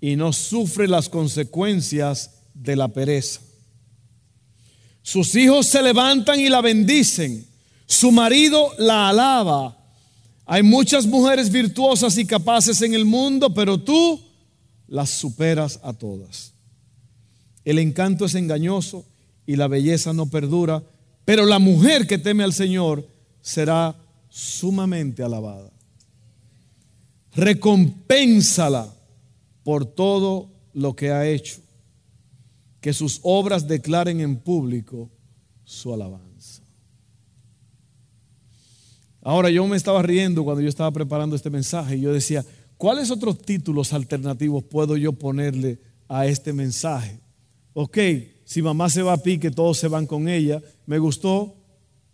y 0.00 0.16
no 0.16 0.32
sufre 0.32 0.88
las 0.88 1.08
consecuencias 1.08 2.30
de 2.54 2.76
la 2.76 2.88
pereza. 2.88 3.40
Sus 5.02 5.34
hijos 5.34 5.66
se 5.66 5.82
levantan 5.82 6.38
y 6.38 6.48
la 6.48 6.60
bendicen. 6.60 7.46
Su 7.86 8.12
marido 8.12 8.72
la 8.78 9.08
alaba. 9.08 9.76
Hay 10.46 10.62
muchas 10.62 11.06
mujeres 11.06 11.50
virtuosas 11.50 12.16
y 12.18 12.24
capaces 12.24 12.80
en 12.82 12.94
el 12.94 13.04
mundo, 13.04 13.52
pero 13.52 13.78
tú 13.78 14.20
las 14.86 15.10
superas 15.10 15.80
a 15.82 15.92
todas. 15.92 16.52
El 17.64 17.78
encanto 17.78 18.24
es 18.24 18.34
engañoso 18.34 19.04
y 19.46 19.56
la 19.56 19.68
belleza 19.68 20.12
no 20.12 20.26
perdura, 20.26 20.82
pero 21.24 21.46
la 21.46 21.58
mujer 21.58 22.06
que 22.06 22.18
teme 22.18 22.42
al 22.42 22.52
Señor 22.52 23.06
será 23.40 23.96
sumamente 24.28 25.22
alabada 25.22 25.72
recompénsala 27.34 28.92
por 29.64 29.86
todo 29.86 30.50
lo 30.74 30.94
que 30.94 31.10
ha 31.10 31.26
hecho, 31.28 31.60
que 32.80 32.92
sus 32.92 33.20
obras 33.22 33.68
declaren 33.68 34.20
en 34.20 34.36
público 34.36 35.10
su 35.64 35.92
alabanza. 35.92 36.62
Ahora 39.22 39.50
yo 39.50 39.66
me 39.66 39.76
estaba 39.76 40.02
riendo 40.02 40.42
cuando 40.42 40.62
yo 40.62 40.68
estaba 40.68 40.90
preparando 40.90 41.36
este 41.36 41.50
mensaje 41.50 41.96
y 41.96 42.00
yo 42.00 42.12
decía, 42.12 42.44
¿cuáles 42.76 43.10
otros 43.10 43.40
títulos 43.40 43.92
alternativos 43.92 44.64
puedo 44.64 44.96
yo 44.96 45.12
ponerle 45.12 45.78
a 46.08 46.26
este 46.26 46.52
mensaje? 46.52 47.20
Ok, 47.74 47.98
si 48.44 48.60
mamá 48.60 48.90
se 48.90 49.02
va 49.02 49.14
a 49.14 49.22
pique, 49.22 49.50
todos 49.50 49.78
se 49.78 49.88
van 49.88 50.06
con 50.06 50.28
ella. 50.28 50.62
Me 50.86 50.98
gustó, 50.98 51.54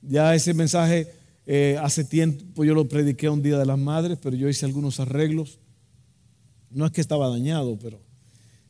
ya 0.03 0.35
ese 0.35 0.55
mensaje 0.55 1.13
eh, 1.47 1.79
hace 1.83 2.05
tiempo 2.05 2.65
yo 2.65 2.75
lo 2.75 2.87
prediqué 2.89 3.29
un 3.29 3.43
día 3.43 3.59
de 3.59 3.67
las 3.67 3.79
madres, 3.79 4.19
pero 4.23 4.37
yo 4.37 4.49
hice 4.49 4.67
algunos 4.67 5.01
arreglos. 5.01 5.59
No 6.71 6.87
es 6.87 6.93
que 6.93 7.01
estaba 7.01 7.29
dañado, 7.29 7.79
pero 7.79 8.01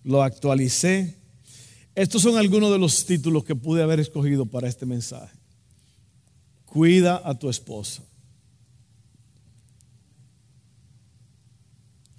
lo 0.05 0.23
actualicé. 0.23 1.17
Estos 1.95 2.23
son 2.23 2.39
algunos 2.39 2.71
de 2.71 2.79
los 2.79 3.05
títulos 3.05 3.45
que 3.45 3.57
pude 3.57 3.83
haber 3.83 3.99
escogido 3.99 4.47
para 4.47 4.69
este 4.69 4.87
mensaje. 4.87 5.37
Cuida 6.65 7.21
a 7.25 7.37
tu 7.37 7.51
esposa. 7.51 8.05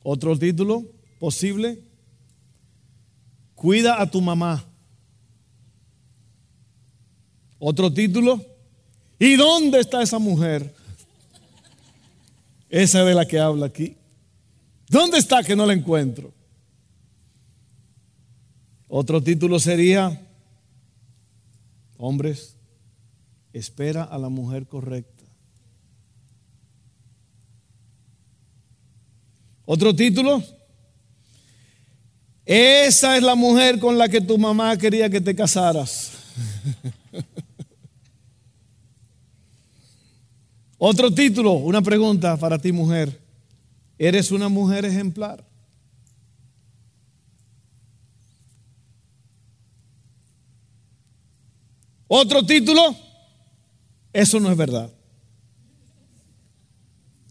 Otro 0.03 0.37
título 0.37 0.85
posible. 1.19 1.88
Cuida 3.59 4.01
a 4.01 4.09
tu 4.09 4.21
mamá. 4.21 4.63
Otro 7.59 7.91
título. 7.93 8.41
¿Y 9.19 9.35
dónde 9.35 9.81
está 9.81 10.01
esa 10.01 10.17
mujer? 10.17 10.73
Esa 12.69 13.03
de 13.03 13.13
la 13.13 13.25
que 13.25 13.37
habla 13.37 13.65
aquí. 13.65 13.97
¿Dónde 14.87 15.17
está 15.17 15.43
que 15.43 15.57
no 15.57 15.65
la 15.65 15.73
encuentro? 15.73 16.31
Otro 18.87 19.21
título 19.21 19.59
sería, 19.59 20.25
hombres, 21.97 22.55
espera 23.51 24.03
a 24.03 24.17
la 24.17 24.29
mujer 24.29 24.67
correcta. 24.67 25.25
Otro 29.65 29.93
título, 29.93 30.41
esa 32.51 33.15
es 33.15 33.21
la 33.21 33.35
mujer 33.35 33.77
con 33.77 33.95
la 33.99 34.09
que 34.09 34.19
tu 34.21 34.35
mamá 34.39 34.75
quería 34.75 35.07
que 35.07 35.21
te 35.21 35.35
casaras. 35.35 36.13
Otro 40.79 41.13
título, 41.13 41.51
una 41.51 41.83
pregunta 41.83 42.35
para 42.37 42.57
ti 42.57 42.71
mujer. 42.71 43.21
¿Eres 43.99 44.31
una 44.31 44.49
mujer 44.49 44.83
ejemplar? 44.83 45.45
Otro 52.07 52.43
título, 52.43 52.95
eso 54.11 54.39
no 54.39 54.49
es 54.49 54.57
verdad. 54.57 54.91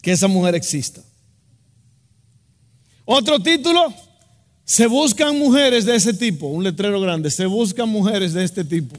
Que 0.01 0.13
esa 0.13 0.29
mujer 0.29 0.55
exista. 0.55 1.03
Otro 3.05 3.41
título, 3.41 3.93
se 4.69 4.87
buscan 4.87 5.39
mujeres 5.39 5.87
de 5.87 5.97
ese 5.97 6.13
tipo, 6.13 6.47
un 6.47 6.63
letrero 6.63 7.01
grande, 7.01 7.31
se 7.31 7.47
buscan 7.47 7.89
mujeres 7.89 8.35
de 8.35 8.45
este 8.45 8.63
tipo. 8.63 8.99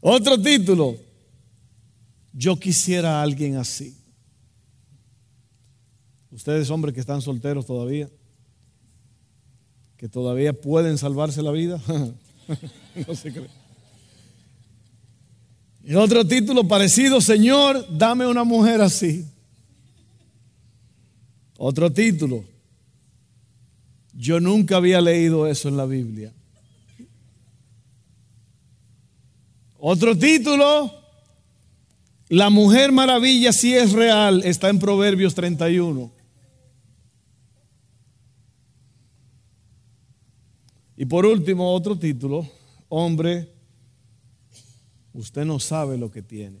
Otro 0.00 0.40
título, 0.40 0.96
yo 2.32 2.56
quisiera 2.60 3.18
a 3.18 3.22
alguien 3.22 3.56
así. 3.56 3.96
Ustedes 6.30 6.70
hombres 6.70 6.94
que 6.94 7.00
están 7.00 7.20
solteros 7.20 7.66
todavía, 7.66 8.08
que 9.96 10.08
todavía 10.08 10.52
pueden 10.52 10.96
salvarse 10.96 11.42
la 11.42 11.50
vida, 11.50 11.82
no 13.08 13.14
se 13.16 13.32
cree. 13.32 13.50
Y 15.82 15.94
otro 15.96 16.24
título 16.24 16.68
parecido, 16.68 17.20
Señor, 17.20 17.84
dame 17.90 18.28
una 18.28 18.44
mujer 18.44 18.80
así. 18.80 19.26
Otro 21.58 21.92
título, 21.92 22.44
yo 24.16 24.40
nunca 24.40 24.76
había 24.76 25.00
leído 25.00 25.46
eso 25.46 25.68
en 25.68 25.76
la 25.76 25.84
Biblia. 25.84 26.32
Otro 29.78 30.16
título, 30.16 30.92
la 32.28 32.50
mujer 32.50 32.92
maravilla 32.92 33.52
si 33.52 33.74
es 33.74 33.92
real, 33.92 34.42
está 34.44 34.68
en 34.70 34.78
Proverbios 34.78 35.34
31. 35.34 36.10
Y 40.96 41.04
por 41.04 41.26
último, 41.26 41.72
otro 41.72 41.98
título, 41.98 42.50
hombre, 42.88 43.52
usted 45.12 45.44
no 45.44 45.60
sabe 45.60 45.98
lo 45.98 46.10
que 46.10 46.22
tiene. 46.22 46.58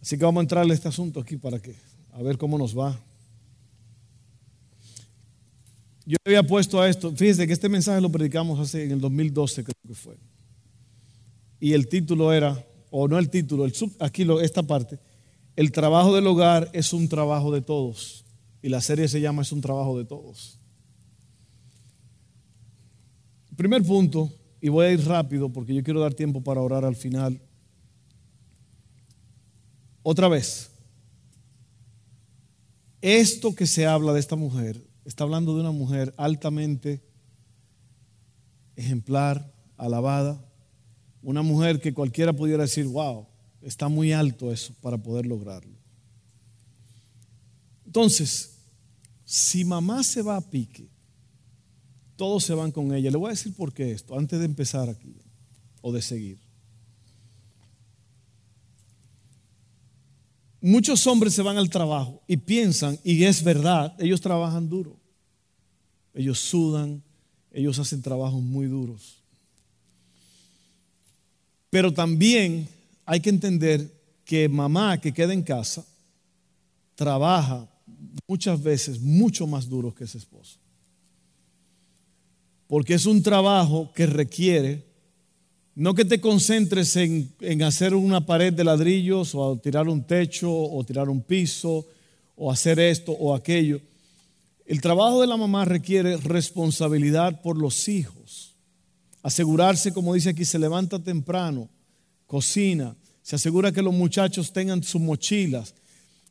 Así 0.00 0.16
que 0.16 0.24
vamos 0.24 0.40
a 0.40 0.42
entrarle 0.42 0.72
a 0.72 0.74
este 0.76 0.88
asunto 0.88 1.20
aquí 1.20 1.36
para 1.36 1.58
que, 1.60 1.74
a 2.12 2.22
ver 2.22 2.38
cómo 2.38 2.58
nos 2.58 2.78
va. 2.78 2.98
Yo 6.04 6.16
había 6.24 6.42
puesto 6.42 6.80
a 6.80 6.88
esto, 6.88 7.12
fíjese 7.14 7.46
que 7.46 7.52
este 7.52 7.68
mensaje 7.68 8.00
lo 8.00 8.10
predicamos 8.10 8.58
hace 8.58 8.84
en 8.84 8.92
el 8.92 9.00
2012 9.00 9.64
creo 9.64 9.74
que 9.86 9.94
fue. 9.94 10.16
Y 11.60 11.72
el 11.74 11.88
título 11.88 12.32
era, 12.32 12.64
o 12.90 13.06
no 13.06 13.18
el 13.18 13.30
título, 13.30 13.64
el 13.64 13.72
aquí 14.00 14.24
lo, 14.24 14.40
esta 14.40 14.62
parte, 14.62 14.98
el 15.54 15.70
trabajo 15.70 16.14
del 16.14 16.26
hogar 16.26 16.70
es 16.72 16.92
un 16.92 17.08
trabajo 17.08 17.52
de 17.52 17.60
todos. 17.60 18.24
Y 18.62 18.68
la 18.68 18.80
serie 18.80 19.08
se 19.08 19.20
llama 19.20 19.42
Es 19.42 19.52
un 19.52 19.60
trabajo 19.60 19.98
de 19.98 20.04
todos. 20.04 20.58
Primer 23.56 23.82
punto, 23.82 24.32
y 24.60 24.68
voy 24.68 24.86
a 24.86 24.92
ir 24.92 25.04
rápido 25.04 25.50
porque 25.50 25.74
yo 25.74 25.82
quiero 25.82 26.00
dar 26.00 26.14
tiempo 26.14 26.42
para 26.42 26.60
orar 26.60 26.84
al 26.84 26.96
final. 26.96 27.40
Otra 30.02 30.28
vez, 30.28 30.71
esto 33.02 33.54
que 33.54 33.66
se 33.66 33.86
habla 33.86 34.12
de 34.12 34.20
esta 34.20 34.36
mujer, 34.36 34.82
está 35.04 35.24
hablando 35.24 35.54
de 35.54 35.60
una 35.60 35.72
mujer 35.72 36.14
altamente 36.16 37.02
ejemplar, 38.76 39.52
alabada, 39.76 40.42
una 41.22 41.42
mujer 41.42 41.80
que 41.80 41.92
cualquiera 41.92 42.32
pudiera 42.32 42.62
decir, 42.62 42.86
wow, 42.86 43.26
está 43.60 43.88
muy 43.88 44.12
alto 44.12 44.52
eso 44.52 44.74
para 44.80 44.98
poder 44.98 45.26
lograrlo. 45.26 45.76
Entonces, 47.84 48.56
si 49.24 49.64
mamá 49.64 50.02
se 50.02 50.22
va 50.22 50.36
a 50.36 50.40
pique, 50.40 50.88
todos 52.16 52.44
se 52.44 52.54
van 52.54 52.70
con 52.70 52.94
ella. 52.94 53.10
Le 53.10 53.16
voy 53.16 53.28
a 53.28 53.30
decir 53.30 53.54
por 53.54 53.72
qué 53.72 53.92
esto, 53.92 54.16
antes 54.16 54.38
de 54.38 54.44
empezar 54.44 54.88
aquí 54.88 55.16
o 55.80 55.92
de 55.92 56.02
seguir. 56.02 56.38
Muchos 60.62 61.08
hombres 61.08 61.34
se 61.34 61.42
van 61.42 61.58
al 61.58 61.68
trabajo 61.68 62.22
y 62.28 62.36
piensan, 62.36 62.96
y 63.02 63.24
es 63.24 63.42
verdad, 63.42 63.96
ellos 63.98 64.20
trabajan 64.20 64.68
duro. 64.68 64.96
Ellos 66.14 66.38
sudan, 66.38 67.02
ellos 67.50 67.80
hacen 67.80 68.00
trabajos 68.00 68.40
muy 68.40 68.66
duros. 68.66 69.18
Pero 71.68 71.92
también 71.92 72.68
hay 73.04 73.18
que 73.18 73.30
entender 73.30 73.92
que 74.24 74.48
mamá 74.48 75.00
que 75.00 75.12
queda 75.12 75.32
en 75.32 75.42
casa 75.42 75.84
trabaja 76.94 77.68
muchas 78.28 78.62
veces 78.62 79.00
mucho 79.00 79.48
más 79.48 79.68
duros 79.68 79.94
que 79.94 80.04
ese 80.04 80.18
esposo. 80.18 80.58
Porque 82.68 82.94
es 82.94 83.04
un 83.04 83.20
trabajo 83.20 83.92
que 83.94 84.06
requiere, 84.06 84.86
no 85.74 85.94
que 85.94 86.04
te 86.04 86.20
concentres 86.20 86.96
en, 86.96 87.32
en 87.40 87.62
hacer 87.62 87.94
una 87.94 88.24
pared 88.26 88.52
de 88.52 88.64
ladrillos 88.64 89.34
o 89.34 89.56
tirar 89.56 89.88
un 89.88 90.04
techo 90.04 90.52
o 90.52 90.84
tirar 90.84 91.08
un 91.08 91.22
piso 91.22 91.86
o 92.36 92.50
hacer 92.50 92.78
esto 92.78 93.12
o 93.12 93.34
aquello. 93.34 93.80
El 94.66 94.80
trabajo 94.80 95.20
de 95.20 95.26
la 95.26 95.36
mamá 95.36 95.64
requiere 95.64 96.16
responsabilidad 96.16 97.42
por 97.42 97.58
los 97.58 97.88
hijos. 97.88 98.54
Asegurarse, 99.22 99.92
como 99.92 100.14
dice 100.14 100.30
aquí, 100.30 100.44
se 100.44 100.58
levanta 100.58 100.98
temprano, 100.98 101.68
cocina, 102.26 102.96
se 103.22 103.36
asegura 103.36 103.72
que 103.72 103.82
los 103.82 103.94
muchachos 103.94 104.52
tengan 104.52 104.82
sus 104.82 105.00
mochilas, 105.00 105.74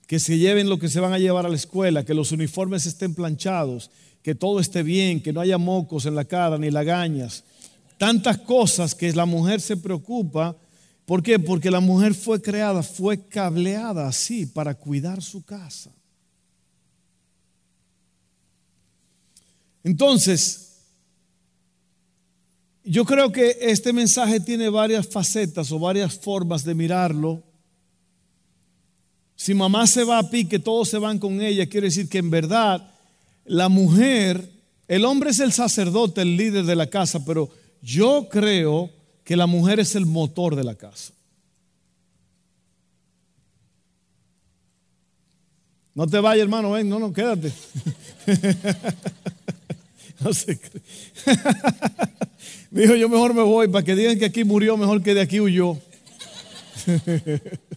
que 0.08 0.20
se 0.20 0.38
lleven 0.38 0.70
lo 0.70 0.78
que 0.78 0.90
se 0.90 1.00
van 1.00 1.14
a 1.14 1.20
llevar 1.20 1.46
a 1.46 1.50
la 1.50 1.56
escuela, 1.56 2.04
que 2.04 2.14
los 2.14 2.32
uniformes 2.34 2.86
estén 2.86 3.16
planchados, 3.16 3.90
que 4.22 4.36
todo 4.36 4.60
esté 4.60 4.84
bien, 4.84 5.22
que 5.22 5.32
no 5.32 5.40
haya 5.40 5.58
mocos 5.58 6.06
en 6.06 6.16
la 6.16 6.26
cara 6.26 6.58
ni 6.58 6.70
lagañas. 6.70 7.46
Tantas 8.02 8.40
cosas 8.40 8.96
que 8.96 9.14
la 9.14 9.28
mujer 9.28 9.62
se 9.62 9.78
preocupa. 9.78 10.58
¿Por 11.06 11.22
qué? 11.22 11.38
Porque 11.38 11.70
la 11.70 11.80
mujer 11.80 12.16
fue 12.16 12.42
creada, 12.42 12.82
fue 12.82 13.28
cableada 13.28 14.08
así 14.08 14.48
para 14.48 14.74
cuidar 14.74 15.22
su 15.22 15.46
casa. 15.46 15.92
Entonces, 19.84 20.80
yo 22.84 23.06
creo 23.06 23.32
que 23.32 23.56
este 23.62 23.94
mensaje 23.94 24.40
tiene 24.40 24.70
varias 24.70 25.08
facetas 25.08 25.72
o 25.72 25.78
varias 25.78 26.18
formas 26.18 26.64
de 26.64 26.74
mirarlo. 26.74 27.44
Si 29.36 29.54
mamá 29.54 29.86
se 29.86 30.04
va 30.06 30.18
a 30.18 30.28
pique, 30.28 30.58
todos 30.58 30.90
se 30.90 30.98
van 30.98 31.20
con 31.20 31.40
ella, 31.40 31.70
quiere 31.70 31.86
decir 31.86 32.10
que 32.10 32.18
en 32.18 32.32
verdad 32.32 32.96
la 33.46 33.70
mujer, 33.70 34.50
el 34.88 35.06
hombre 35.06 35.30
es 35.30 35.40
el 35.40 35.52
sacerdote, 35.52 36.24
el 36.24 36.36
líder 36.36 36.66
de 36.66 36.76
la 36.76 36.88
casa, 36.88 37.24
pero 37.24 37.61
yo 37.82 38.28
creo 38.30 38.90
que 39.24 39.36
la 39.36 39.48
mujer 39.48 39.80
es 39.80 39.96
el 39.96 40.06
motor 40.06 40.56
de 40.56 40.64
la 40.64 40.76
casa. 40.76 41.14
No 45.94 46.08
te 46.08 46.20
vayas, 46.20 46.44
hermano, 46.44 46.72
ven, 46.72 46.88
no, 46.88 47.00
no, 47.00 47.12
quédate. 47.12 47.52
no 50.22 50.34
se 50.34 50.58
cree. 50.58 50.82
Dijo, 52.72 52.96
yo 52.96 53.10
mejor 53.10 53.34
me 53.34 53.42
voy 53.42 53.68
para 53.68 53.84
que 53.84 53.96
digan 53.96 54.18
que 54.18 54.26
aquí 54.26 54.46
murió 54.46 54.78
mejor 54.78 55.04
que 55.04 55.14
de 55.14 55.22
aquí 55.22 55.42
huyó. 55.42 55.78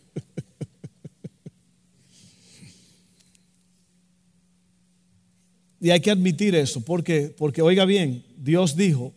Y 5.84 5.90
hay 5.90 6.00
que 6.00 6.10
admitir 6.10 6.54
eso. 6.54 6.80
¿Por 6.80 7.04
Porque 7.36 7.60
oiga 7.60 7.84
bien, 7.84 8.24
Dios 8.38 8.74
dijo, 8.74 9.12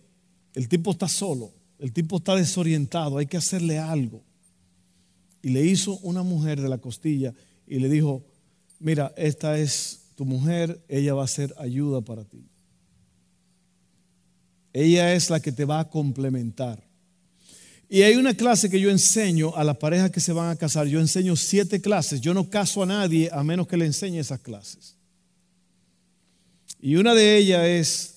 el 0.58 0.67
tipo 0.67 0.89
está 0.89 1.08
solo, 1.08 1.54
el 1.78 1.93
tipo 1.93 2.17
está 2.17 2.36
desorientado, 2.36 3.20
hay 3.20 3.28
que 3.28 3.38
hacerle 3.38 3.78
algo. 3.78 4.24
Y 5.43 5.50
le 5.50 5.63
hizo 5.63 6.00
una 6.00 6.24
mujer 6.24 6.60
de 6.60 6.67
la 6.67 6.80
costilla 6.80 7.32
y 7.67 7.78
le 7.78 7.88
dijo, 7.88 8.26
mira, 8.80 9.13
esta 9.17 9.60
es 9.60 10.00
tu 10.15 10.26
mujer, 10.26 10.84
ella 10.88 11.13
va 11.13 11.26
a 11.26 11.28
ser 11.28 11.54
ayuda 11.60 12.02
para 12.02 12.24
ti. 12.24 12.43
Ella 14.74 15.13
es 15.13 15.30
la 15.30 15.39
que 15.39 15.52
te 15.52 15.63
va 15.63 15.80
a 15.80 15.89
complementar. 15.91 16.84
Y 17.88 18.02
hay 18.02 18.15
una 18.15 18.34
clase 18.34 18.67
que 18.67 18.80
yo 18.80 18.89
enseño 18.89 19.56
a 19.56 19.63
las 19.63 19.78
parejas 19.78 20.10
que 20.10 20.20
se 20.20 20.34
van 20.34 20.50
a 20.50 20.56
casar. 20.56 20.88
Yo 20.88 21.00
enseño 21.00 21.36
siete 21.36 21.82
clases. 21.82 22.20
Yo 22.20 22.34
no 22.34 22.50
caso 22.50 22.82
a 22.82 22.88
nadie 22.88 23.30
a 23.32 23.43
menos 23.43 23.67
que 23.67 23.78
le 23.78 23.86
enseñe 23.86 24.17
esas 24.17 24.39
clases. 24.39 24.96
Y 26.82 26.96
una 26.96 27.13
de 27.13 27.38
ellas 27.38 27.63
es 27.63 28.16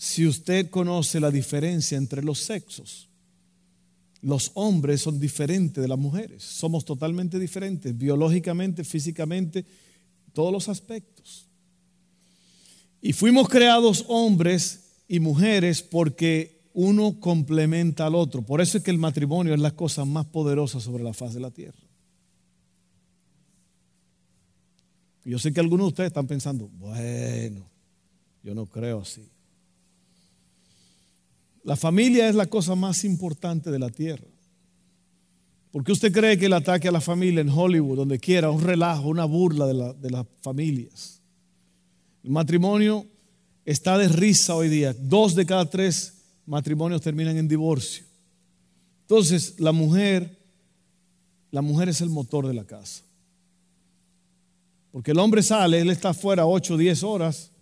si 0.00 0.26
usted 0.26 0.70
conoce 0.70 1.20
la 1.20 1.30
diferencia 1.30 1.98
entre 1.98 2.22
los 2.22 2.38
sexos. 2.38 3.10
Los 4.22 4.50
hombres 4.54 5.02
son 5.02 5.20
diferentes 5.20 5.82
de 5.82 5.86
las 5.86 5.98
mujeres. 5.98 6.42
Somos 6.42 6.86
totalmente 6.86 7.38
diferentes, 7.38 7.96
biológicamente, 7.96 8.82
físicamente, 8.82 9.62
todos 10.32 10.54
los 10.54 10.70
aspectos. 10.70 11.44
Y 13.02 13.12
fuimos 13.12 13.50
creados 13.50 14.06
hombres 14.08 14.84
y 15.06 15.20
mujeres 15.20 15.82
porque 15.82 16.62
uno 16.72 17.20
complementa 17.20 18.06
al 18.06 18.14
otro. 18.14 18.40
Por 18.40 18.62
eso 18.62 18.78
es 18.78 18.84
que 18.84 18.90
el 18.90 18.96
matrimonio 18.96 19.52
es 19.52 19.60
la 19.60 19.72
cosa 19.72 20.06
más 20.06 20.24
poderosa 20.24 20.80
sobre 20.80 21.04
la 21.04 21.12
faz 21.12 21.34
de 21.34 21.40
la 21.40 21.50
tierra. 21.50 21.78
Yo 25.26 25.38
sé 25.38 25.52
que 25.52 25.60
algunos 25.60 25.88
de 25.88 25.88
ustedes 25.88 26.08
están 26.08 26.26
pensando, 26.26 26.68
bueno, 26.78 27.68
yo 28.42 28.54
no 28.54 28.64
creo 28.64 29.02
así. 29.02 29.28
La 31.62 31.76
familia 31.76 32.28
es 32.28 32.34
la 32.34 32.46
cosa 32.46 32.74
más 32.74 33.04
importante 33.04 33.70
de 33.70 33.78
la 33.78 33.90
tierra. 33.90 34.26
¿Por 35.70 35.84
qué 35.84 35.92
usted 35.92 36.12
cree 36.12 36.36
que 36.36 36.46
el 36.46 36.52
ataque 36.52 36.88
a 36.88 36.92
la 36.92 37.00
familia 37.00 37.40
en 37.40 37.48
Hollywood, 37.48 37.96
donde 37.96 38.18
quiera, 38.18 38.50
un 38.50 38.62
relajo, 38.62 39.08
una 39.08 39.24
burla 39.24 39.66
de, 39.66 40.10
las 40.10 40.26
familias? 40.40 41.20
El 42.24 42.30
matrimonio 42.30 43.06
está 43.64 43.96
de 43.96 44.08
risa 44.08 44.56
hoy 44.56 44.68
día. 44.68 44.94
Dos 44.98 45.34
de 45.34 45.46
cada 45.46 45.68
tres 45.68 46.14
matrimonios 46.44 47.02
terminan 47.02 47.36
en 47.36 47.46
divorcio. 47.46 48.04
Entonces, 49.02 49.60
la 49.60 49.70
mujer, 49.70 50.38
la 51.52 51.62
mujer 51.62 51.88
es 51.88 52.00
el 52.00 52.10
motor 52.10 52.48
de 52.48 52.54
la 52.54 52.64
casa. 52.64 53.04
Porque 54.90 55.12
el 55.12 55.18
hombre 55.18 55.42
sale, 55.42 55.80
él 55.80 55.90
está 55.90 56.10
afuera 56.10 56.46
8 56.46 56.74
o 56.74 56.76
10 56.76 57.04
horas, 57.04 57.52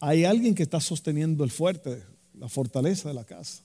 hay 0.00 0.24
alguien 0.24 0.54
que 0.54 0.64
está 0.64 0.80
sosteniendo 0.80 1.44
el 1.44 1.50
fuerte, 1.52 2.02
la 2.42 2.48
fortaleza 2.48 3.08
de 3.08 3.14
la 3.14 3.22
casa. 3.22 3.62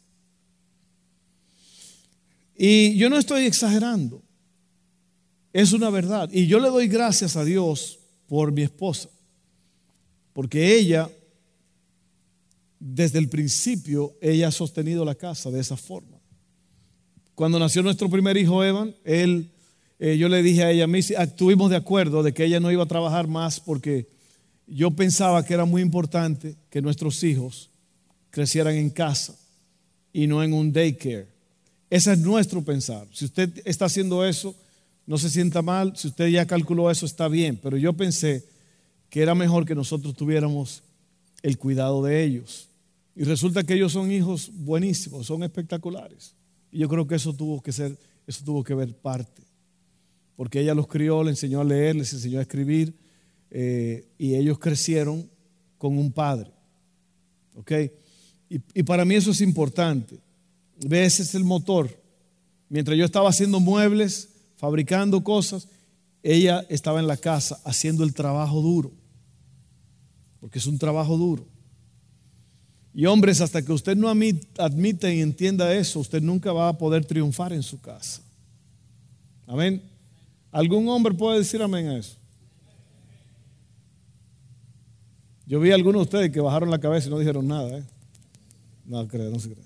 Y 2.55 2.95
yo 2.95 3.09
no 3.09 3.17
estoy 3.17 3.45
exagerando, 3.45 4.21
es 5.51 5.73
una 5.73 5.89
verdad. 5.89 6.29
Y 6.31 6.45
yo 6.45 6.59
le 6.59 6.69
doy 6.69 6.87
gracias 6.87 7.35
a 7.35 7.43
Dios 7.43 7.97
por 8.27 8.51
mi 8.51 8.61
esposa, 8.61 9.09
porque 10.31 10.75
ella 10.77 11.09
desde 12.79 13.17
el 13.17 13.29
principio 13.29 14.15
ella 14.21 14.49
ha 14.49 14.51
sostenido 14.51 15.03
la 15.03 15.15
casa 15.15 15.49
de 15.49 15.59
esa 15.59 15.75
forma. 15.75 16.19
Cuando 17.33 17.57
nació 17.57 17.81
nuestro 17.81 18.11
primer 18.11 18.37
hijo 18.37 18.63
Evan, 18.63 18.93
él, 19.03 19.49
eh, 19.97 20.19
yo 20.19 20.29
le 20.29 20.43
dije 20.43 20.63
a 20.63 20.69
ella, 20.69 20.87
estuvimos 21.19 21.71
de 21.71 21.77
acuerdo 21.77 22.21
de 22.21 22.31
que 22.31 22.45
ella 22.45 22.59
no 22.59 22.71
iba 22.71 22.83
a 22.83 22.87
trabajar 22.87 23.27
más 23.27 23.59
porque 23.59 24.07
yo 24.67 24.91
pensaba 24.91 25.43
que 25.43 25.55
era 25.55 25.65
muy 25.65 25.81
importante 25.81 26.57
que 26.69 26.79
nuestros 26.83 27.23
hijos 27.23 27.71
crecieran 28.37 28.75
en 28.75 28.91
casa 28.91 29.35
y 30.13 30.27
no 30.27 30.43
en 30.43 30.53
un 30.53 30.71
daycare. 30.71 31.25
Ese 31.89 32.13
es 32.13 32.19
nuestro 32.19 32.63
pensar. 32.63 33.07
Si 33.11 33.25
usted 33.25 33.49
está 33.65 33.85
haciendo 33.85 34.23
eso, 34.23 34.53
no 35.07 35.17
se 35.17 35.31
sienta 35.31 35.63
mal. 35.63 35.97
Si 35.97 36.09
usted 36.09 36.27
ya 36.27 36.45
calculó 36.45 36.91
eso, 36.91 37.07
está 37.07 37.27
bien. 37.29 37.59
Pero 37.63 37.77
yo 37.77 37.93
pensé 37.93 38.45
que 39.09 39.23
era 39.23 39.33
mejor 39.33 39.65
que 39.65 39.73
nosotros 39.73 40.13
tuviéramos 40.15 40.83
el 41.41 41.57
cuidado 41.57 42.03
de 42.03 42.23
ellos. 42.23 42.69
Y 43.15 43.23
resulta 43.23 43.63
que 43.63 43.73
ellos 43.73 43.93
son 43.93 44.11
hijos 44.11 44.51
buenísimos, 44.53 45.25
son 45.25 45.41
espectaculares. 45.41 46.35
Y 46.71 46.77
yo 46.77 46.89
creo 46.89 47.07
que 47.07 47.15
eso 47.15 47.33
tuvo 47.33 47.59
que 47.63 47.71
ser, 47.71 47.97
eso 48.27 48.45
tuvo 48.45 48.63
que 48.63 48.75
ver 48.75 48.93
parte. 48.93 49.41
Porque 50.35 50.59
ella 50.59 50.75
los 50.75 50.85
crió, 50.85 51.23
le 51.23 51.31
enseñó 51.31 51.61
a 51.61 51.63
leer, 51.63 51.95
les 51.95 52.13
enseñó 52.13 52.37
a 52.37 52.43
escribir, 52.43 52.93
eh, 53.49 54.05
y 54.19 54.35
ellos 54.35 54.59
crecieron 54.59 55.27
con 55.79 55.97
un 55.97 56.11
padre. 56.11 56.51
¿Ok? 57.55 57.71
Y, 58.49 58.83
para 58.83 59.03
mí 59.03 59.15
eso 59.15 59.31
es 59.31 59.41
importante. 59.41 60.19
Ese 60.89 61.23
es 61.23 61.35
el 61.35 61.43
motor. 61.43 61.89
Mientras 62.69 62.97
yo 62.97 63.05
estaba 63.05 63.29
haciendo 63.29 63.59
muebles, 63.59 64.29
fabricando 64.55 65.23
cosas, 65.23 65.67
ella 66.23 66.65
estaba 66.69 66.99
en 66.99 67.07
la 67.07 67.17
casa 67.17 67.59
haciendo 67.65 68.03
el 68.03 68.13
trabajo 68.13 68.61
duro. 68.61 68.91
Porque 70.39 70.59
es 70.59 70.65
un 70.65 70.77
trabajo 70.77 71.17
duro. 71.17 71.45
Y 72.93 73.05
hombres, 73.05 73.41
hasta 73.41 73.61
que 73.61 73.73
usted 73.73 73.95
no 73.95 74.09
admita 74.09 75.13
y 75.13 75.21
entienda 75.21 75.73
eso, 75.73 75.99
usted 75.99 76.21
nunca 76.21 76.51
va 76.51 76.69
a 76.69 76.77
poder 76.77 77.05
triunfar 77.05 77.53
en 77.53 77.63
su 77.63 77.79
casa. 77.79 78.21
Amén. 79.45 79.81
¿Algún 80.51 80.87
hombre 80.89 81.13
puede 81.13 81.39
decir 81.39 81.61
amén 81.61 81.87
a 81.87 81.97
eso? 81.97 82.15
Yo 85.45 85.59
vi 85.59 85.71
a 85.71 85.75
algunos 85.75 86.01
de 86.01 86.03
ustedes 86.03 86.31
que 86.31 86.41
bajaron 86.41 86.71
la 86.71 86.79
cabeza 86.79 87.07
y 87.07 87.11
no 87.11 87.19
dijeron 87.19 87.47
nada. 87.47 87.77
¿eh? 87.77 87.83
No 88.87 89.07
creo, 89.07 89.29
no 89.29 89.39
se 89.39 89.49
cree. 89.49 89.63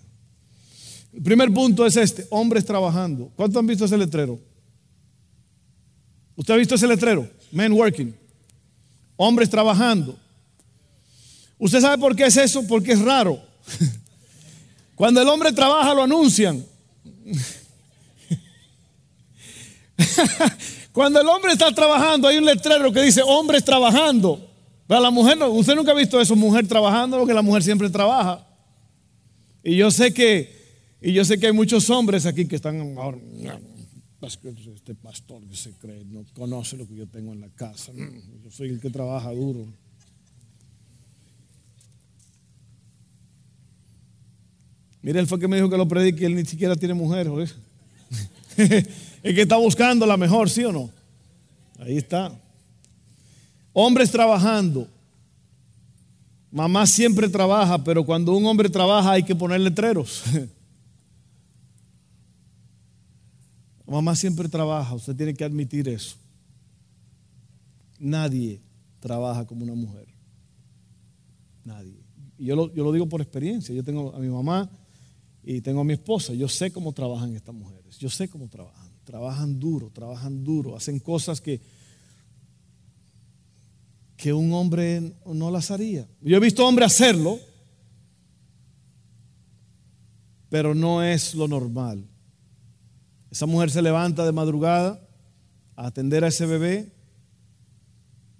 El 1.14 1.22
primer 1.22 1.54
punto 1.54 1.86
es 1.86 1.96
este, 1.96 2.26
hombres 2.32 2.66
trabajando. 2.66 3.32
¿Cuántos 3.36 3.60
han 3.60 3.68
visto 3.68 3.86
ese 3.86 3.98
letrero? 3.98 4.40
¿Usted 6.36 6.54
ha 6.54 6.58
visto 6.58 6.76
ese 6.76 6.88
letrero? 6.88 7.30
Men 7.52 7.74
working. 7.74 8.16
Hombres 9.16 9.50
trabajando. 9.50 10.18
¿Usted 11.60 11.82
sabe 11.82 12.00
por 12.00 12.16
qué 12.16 12.26
es 12.26 12.38
eso? 12.38 12.66
Porque 12.68 12.94
es 12.94 13.02
raro. 13.02 13.40
Cuando 14.96 15.22
el 15.22 15.28
hombre 15.28 15.54
trabaja 15.54 15.94
lo 15.94 16.02
anuncian. 16.04 16.66
Cuando 20.92 21.22
el 21.22 21.28
hombre 21.28 21.54
está 21.54 21.72
trabajando 21.72 22.28
hay 22.28 22.38
un 22.38 22.46
letrero 22.46 22.92
que 22.92 23.02
dice 23.02 23.22
hombres 23.24 23.64
trabajando. 23.64 24.48
Pero 24.88 25.00
la 25.00 25.12
mujer 25.12 25.38
no, 25.38 25.50
usted 25.50 25.76
nunca 25.76 25.92
ha 25.92 25.96
visto 25.96 26.20
eso, 26.20 26.36
mujer 26.36 26.68
trabajando, 26.68 27.20
porque 27.20 27.34
la 27.34 27.44
mujer 27.44 27.64
siempre 27.64 27.90
trabaja. 27.90 28.46
Y 29.64 29.76
yo 29.76 29.92
sé 29.92 30.14
que, 30.14 30.98
y 31.02 31.14
yo 31.14 31.24
sé 31.24 31.40
que 31.40 31.48
hay 31.48 31.54
muchos 31.54 31.90
hombres 31.90 32.26
aquí 32.26 32.46
que 32.46 32.56
están 32.56 32.98
ahora, 32.98 33.18
este 34.22 34.96
pastor 34.96 35.42
que 35.48 35.56
se 35.56 35.72
cree, 35.74 36.06
no 36.06 36.24
conoce 36.34 36.78
lo 36.78 36.88
que 36.88 36.96
yo 36.96 37.08
tengo 37.08 37.34
en 37.34 37.42
la 37.42 37.50
casa. 37.50 37.92
Yo 37.94 38.52
soy 38.52 38.70
el 38.70 38.80
que 38.80 38.90
trabaja 38.90 39.32
duro. 39.32 39.68
Mire, 45.02 45.20
él 45.20 45.28
fue 45.28 45.40
que 45.40 45.48
me 45.48 45.56
dijo 45.56 45.70
que 45.70 45.78
lo 45.78 45.88
predique 45.88 46.26
él 46.26 46.36
ni 46.36 46.46
siquiera 46.46 46.76
tiene 46.76 46.94
mujer. 46.94 47.28
es 48.58 49.36
que 49.36 49.42
está 49.42 49.58
buscando 49.58 50.06
la 50.06 50.18
mejor, 50.18 50.50
¿sí 50.50 50.64
o 50.64 50.72
no? 50.72 50.92
Ahí 51.80 51.98
está. 51.98 52.40
Hombres 53.74 54.12
trabajando. 54.12 54.88
Mamá 56.52 56.86
siempre 56.86 57.30
trabaja, 57.30 57.82
pero 57.82 58.06
cuando 58.06 58.34
un 58.34 58.46
hombre 58.46 58.70
trabaja 58.70 59.14
hay 59.14 59.24
que 59.24 59.34
poner 59.34 59.62
letreros. 59.62 60.24
Mamá 63.88 64.16
siempre 64.16 64.50
trabaja, 64.50 64.94
usted 64.96 65.16
tiene 65.16 65.34
que 65.34 65.44
admitir 65.44 65.88
eso. 65.88 66.16
Nadie 68.00 68.62
trabaja 69.00 69.46
como 69.46 69.64
una 69.64 69.76
mujer. 69.76 70.08
Nadie. 71.64 72.02
Yo 72.38 72.56
lo, 72.56 72.74
yo 72.74 72.84
lo 72.84 72.92
digo 72.92 73.08
por 73.08 73.22
experiencia. 73.22 73.76
Yo 73.76 73.84
tengo 73.84 74.14
a 74.16 74.20
mi 74.20 74.28
mamá 74.28 74.70
y 75.44 75.62
tengo 75.62 75.82
a 75.82 75.84
mi 75.84 75.94
esposa. 75.94 76.34
Yo 76.34 76.48
sé 76.48 76.72
cómo 76.72 76.92
trabajan 76.94 77.36
estas 77.36 77.54
mujeres. 77.54 77.98
Yo 77.98 78.10
sé 78.10 78.28
cómo 78.28 78.48
trabajan. 78.48 78.90
Trabajan 79.04 79.60
duro, 79.60 79.90
trabajan 79.90 80.44
duro. 80.44 80.76
Hacen 80.76 81.00
cosas 81.00 81.40
que, 81.42 81.62
que 84.22 84.34
un 84.34 84.54
hombre 84.54 85.16
no 85.26 85.50
las 85.50 85.72
haría. 85.72 86.08
Yo 86.22 86.38
he 86.38 86.40
visto 86.40 86.64
hombres 86.64 86.94
hacerlo, 86.94 87.40
pero 90.48 90.76
no 90.76 91.02
es 91.02 91.34
lo 91.34 91.48
normal. 91.48 92.06
Esa 93.32 93.48
mujer 93.48 93.72
se 93.72 93.82
levanta 93.82 94.24
de 94.24 94.32
madrugada 94.32 95.02
a 95.76 95.88
atender 95.88 96.24
a 96.24 96.28
ese 96.28 96.46
bebé. 96.46 96.92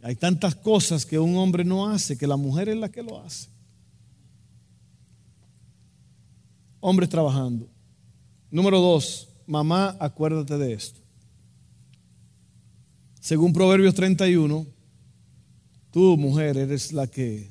Hay 0.04 0.16
tantas 0.18 0.54
cosas 0.54 1.04
que 1.04 1.18
un 1.18 1.36
hombre 1.38 1.64
no 1.64 1.90
hace, 1.90 2.16
que 2.16 2.28
la 2.28 2.38
mujer 2.38 2.70
es 2.70 2.78
la 2.78 2.90
que 2.90 3.02
lo 3.02 3.20
hace. 3.20 3.50
hombres 6.80 7.10
trabajando. 7.10 7.70
Número 8.52 8.80
dos, 8.80 9.30
mamá, 9.48 9.96
acuérdate 10.00 10.58
de 10.58 10.74
esto. 10.74 11.00
Según 13.20 13.54
Proverbios 13.54 13.94
31, 13.94 14.66
tú, 15.92 16.18
mujer, 16.18 16.58
eres 16.58 16.94
la 16.94 17.08
que 17.08 17.50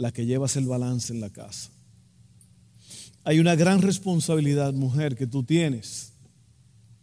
la 0.00 0.12
que 0.12 0.24
llevas 0.24 0.56
el 0.56 0.64
balance 0.64 1.12
en 1.12 1.20
la 1.20 1.28
casa. 1.28 1.70
Hay 3.22 3.38
una 3.38 3.54
gran 3.54 3.82
responsabilidad, 3.82 4.72
mujer, 4.72 5.14
que 5.14 5.26
tú 5.26 5.42
tienes. 5.42 6.14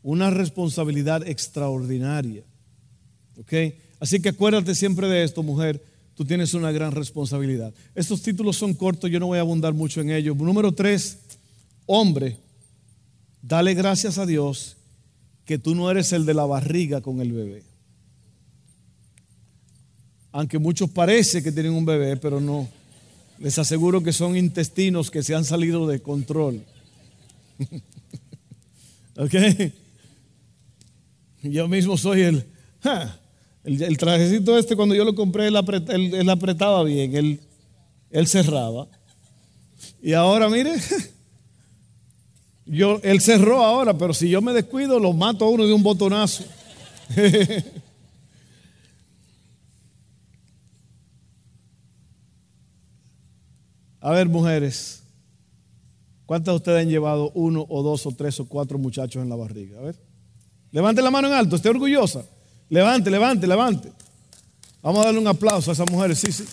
Una 0.01 0.31
responsabilidad 0.31 1.27
extraordinaria. 1.27 2.43
¿Ok? 3.37 3.53
Así 3.99 4.19
que 4.19 4.29
acuérdate 4.29 4.73
siempre 4.73 5.07
de 5.07 5.23
esto, 5.23 5.43
mujer. 5.43 5.83
tú 6.15 6.25
tienes 6.25 6.55
una 6.55 6.71
gran 6.71 6.91
responsabilidad. 6.91 7.71
Estos 7.93 8.23
títulos 8.23 8.57
son 8.57 8.73
cortos, 8.73 9.11
yo 9.11 9.19
no 9.19 9.27
voy 9.27 9.37
a 9.37 9.41
abundar 9.41 9.75
mucho 9.75 10.01
en 10.01 10.09
ellos. 10.09 10.35
Número 10.35 10.71
tres, 10.71 11.19
hombre, 11.85 12.37
dale 13.43 13.75
gracias 13.75 14.17
a 14.17 14.25
Dios 14.25 14.75
que 15.45 15.59
tú 15.59 15.75
no 15.75 15.91
eres 15.91 16.13
el 16.13 16.25
de 16.25 16.33
la 16.33 16.47
barriga 16.47 17.01
con 17.01 17.21
el 17.21 17.31
bebé. 17.31 17.63
Aunque 20.37 20.59
muchos 20.59 20.87
parece 20.91 21.41
que 21.41 21.51
tienen 21.51 21.71
un 21.71 21.83
bebé, 21.83 22.15
pero 22.15 22.39
no. 22.39 22.69
Les 23.39 23.57
aseguro 23.57 24.03
que 24.03 24.13
son 24.13 24.37
intestinos 24.37 25.09
que 25.09 25.23
se 25.23 25.33
han 25.33 25.43
salido 25.43 25.87
de 25.87 25.99
control. 25.99 26.61
¿Ok? 29.17 29.33
Yo 31.41 31.67
mismo 31.67 31.97
soy 31.97 32.21
el... 32.21 32.45
El, 33.63 33.97
trajecito 33.97 34.55
este, 34.59 34.75
cuando 34.75 34.93
yo 34.93 35.03
lo 35.05 35.15
compré, 35.15 35.47
él, 35.47 35.55
apretaba 35.55 36.83
bien, 36.83 37.15
él, 37.15 37.39
él 38.11 38.27
cerraba. 38.27 38.87
Y 40.03 40.13
ahora, 40.13 40.49
mire, 40.49 40.75
yo, 42.67 42.99
él 43.01 43.21
cerró 43.21 43.63
ahora, 43.63 43.97
pero 43.97 44.13
si 44.13 44.29
yo 44.29 44.39
me 44.43 44.53
descuido, 44.53 44.99
lo 44.99 45.13
mato 45.13 45.45
a 45.45 45.49
uno 45.49 45.65
de 45.65 45.73
un 45.73 45.81
botonazo. 45.81 46.43
a 54.07 54.11
ver, 54.11 54.29
mujeres, 54.29 55.03
¿cuántas 56.25 56.53
de 56.53 56.55
ustedes 56.55 56.81
han 56.81 56.87
llevado 56.87 57.29
uno 57.33 57.65
o 57.67 57.83
dos 57.83 58.05
o 58.05 58.13
tres 58.13 58.39
o 58.39 58.45
cuatro 58.47 58.77
muchachos 58.77 59.21
en 59.21 59.27
la 59.27 59.35
barriga? 59.35 59.79
A 59.79 59.81
ver, 59.81 59.99
levante 60.71 61.01
la 61.01 61.11
mano 61.11 61.27
en 61.27 61.33
alto, 61.33 61.57
esté 61.57 61.67
orgullosa. 61.67 62.23
Levante, 62.69 63.11
levante, 63.11 63.45
levante. 63.45 63.91
Vamos 64.81 65.01
a 65.01 65.07
darle 65.07 65.19
un 65.19 65.27
aplauso 65.27 65.71
a 65.71 65.73
esas 65.73 65.91
mujeres, 65.91 66.19
sí, 66.19 66.31
sí. 66.31 66.45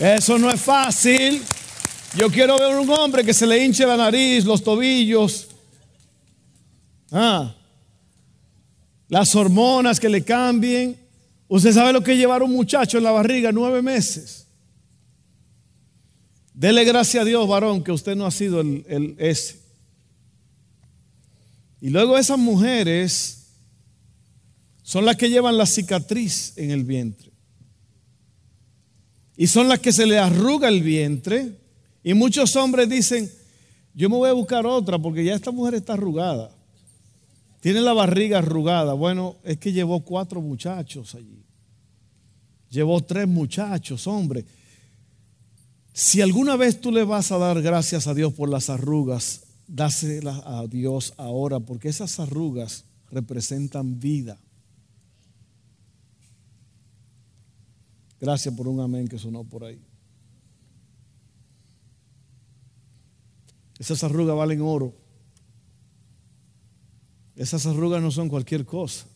Eso 0.00 0.40
no 0.40 0.50
es 0.50 0.60
fácil. 0.60 1.40
Yo 2.16 2.32
quiero 2.32 2.58
ver 2.58 2.74
un 2.74 2.90
hombre 2.90 3.24
que 3.24 3.32
se 3.32 3.46
le 3.46 3.64
hinche 3.64 3.86
la 3.86 3.96
nariz, 3.96 4.44
los 4.44 4.64
tobillos. 4.64 5.46
Ah, 7.12 7.54
las 9.06 9.36
hormonas 9.36 10.00
que 10.00 10.08
le 10.08 10.24
cambien. 10.24 11.01
Usted 11.52 11.74
sabe 11.74 11.92
lo 11.92 12.02
que 12.02 12.12
es 12.12 12.18
llevar 12.18 12.42
un 12.42 12.50
muchacho 12.50 12.96
en 12.96 13.04
la 13.04 13.10
barriga 13.10 13.52
nueve 13.52 13.82
meses. 13.82 14.46
Dele 16.54 16.82
gracias 16.82 17.20
a 17.20 17.26
Dios, 17.26 17.46
varón, 17.46 17.84
que 17.84 17.92
usted 17.92 18.16
no 18.16 18.24
ha 18.24 18.30
sido 18.30 18.62
el, 18.62 18.86
el 18.88 19.16
ese. 19.18 19.60
Y 21.82 21.90
luego 21.90 22.16
esas 22.16 22.38
mujeres 22.38 23.48
son 24.82 25.04
las 25.04 25.16
que 25.16 25.28
llevan 25.28 25.58
la 25.58 25.66
cicatriz 25.66 26.54
en 26.56 26.70
el 26.70 26.84
vientre. 26.84 27.30
Y 29.36 29.46
son 29.46 29.68
las 29.68 29.80
que 29.80 29.92
se 29.92 30.06
le 30.06 30.18
arruga 30.18 30.68
el 30.68 30.82
vientre. 30.82 31.58
Y 32.02 32.14
muchos 32.14 32.56
hombres 32.56 32.88
dicen, 32.88 33.30
yo 33.92 34.08
me 34.08 34.16
voy 34.16 34.30
a 34.30 34.32
buscar 34.32 34.64
otra 34.64 34.98
porque 34.98 35.22
ya 35.22 35.34
esta 35.34 35.50
mujer 35.50 35.74
está 35.74 35.92
arrugada. 35.92 36.50
Tiene 37.62 37.80
la 37.80 37.92
barriga 37.92 38.38
arrugada. 38.38 38.92
Bueno, 38.92 39.36
es 39.44 39.56
que 39.58 39.72
llevó 39.72 40.00
cuatro 40.00 40.40
muchachos 40.40 41.14
allí. 41.14 41.44
Llevó 42.68 43.00
tres 43.02 43.28
muchachos, 43.28 44.04
hombre. 44.08 44.44
Si 45.92 46.20
alguna 46.20 46.56
vez 46.56 46.80
tú 46.80 46.90
le 46.90 47.04
vas 47.04 47.30
a 47.30 47.38
dar 47.38 47.62
gracias 47.62 48.08
a 48.08 48.14
Dios 48.14 48.32
por 48.32 48.48
las 48.48 48.68
arrugas, 48.68 49.44
dásela 49.68 50.42
a 50.44 50.66
Dios 50.66 51.14
ahora, 51.18 51.60
porque 51.60 51.88
esas 51.88 52.18
arrugas 52.18 52.84
representan 53.12 54.00
vida. 54.00 54.40
Gracias 58.20 58.52
por 58.56 58.66
un 58.66 58.80
amén 58.80 59.06
que 59.06 59.20
sonó 59.20 59.44
por 59.44 59.62
ahí. 59.62 59.80
Esas 63.78 64.02
arrugas 64.02 64.36
valen 64.36 64.62
oro. 64.62 65.01
Esas 67.36 67.66
arrugas 67.66 68.02
no 68.02 68.10
son 68.10 68.28
cualquier 68.28 68.64
cosa. 68.64 69.06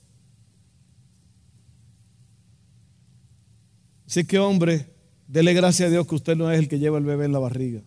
Así 4.07 4.25
que 4.25 4.39
hombre, 4.39 4.89
dele 5.27 5.53
gracias 5.53 5.89
a 5.89 5.91
Dios 5.91 6.07
que 6.07 6.15
usted 6.15 6.37
no 6.37 6.51
es 6.51 6.59
el 6.59 6.69
que 6.69 6.79
lleva 6.79 6.99
el 6.99 7.05
bebé 7.05 7.25
en 7.25 7.33
la 7.33 7.39
barriga. 7.39 7.83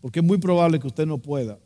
Porque 0.00 0.20
es 0.20 0.24
muy 0.24 0.38
probable 0.38 0.78
que 0.78 0.86
usted 0.86 1.06
no 1.06 1.18
pueda. 1.18 1.58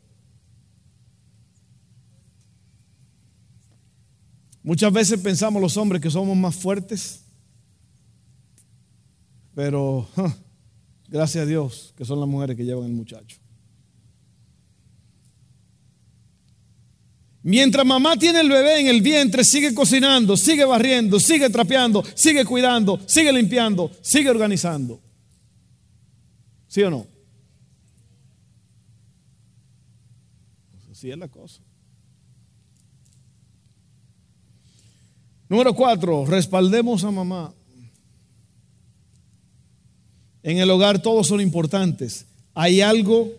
Muchas 4.63 4.91
veces 4.91 5.19
pensamos 5.19 5.61
los 5.61 5.77
hombres 5.77 6.01
que 6.01 6.09
somos 6.09 6.35
más 6.35 6.55
fuertes, 6.55 7.23
pero 9.53 10.07
gracias 11.07 11.43
a 11.43 11.45
Dios 11.45 11.93
que 11.95 12.03
son 12.03 12.19
las 12.19 12.27
mujeres 12.27 12.57
que 12.57 12.65
llevan 12.65 12.85
el 12.85 12.93
muchacho. 12.93 13.44
Mientras 17.47 17.85
mamá 17.85 18.17
tiene 18.17 18.39
el 18.41 18.49
bebé 18.49 18.79
en 18.79 18.87
el 18.87 19.03
vientre, 19.03 19.43
sigue 19.43 19.75
cocinando, 19.75 20.35
sigue 20.35 20.65
barriendo, 20.65 21.19
sigue 21.19 21.47
trapeando, 21.51 22.03
sigue 22.15 22.43
cuidando, 22.43 22.99
sigue 23.05 23.31
limpiando, 23.31 23.91
sigue 24.01 24.31
organizando. 24.31 24.99
¿Sí 26.67 26.81
o 26.81 26.89
no? 26.89 27.05
Así 30.91 31.11
es 31.11 31.17
la 31.19 31.27
cosa. 31.27 31.61
Número 35.47 35.75
cuatro, 35.75 36.25
respaldemos 36.25 37.03
a 37.03 37.11
mamá. 37.11 37.53
En 40.41 40.57
el 40.57 40.71
hogar 40.71 40.99
todos 40.99 41.27
son 41.27 41.41
importantes. 41.41 42.25
Hay 42.55 42.81
algo 42.81 43.29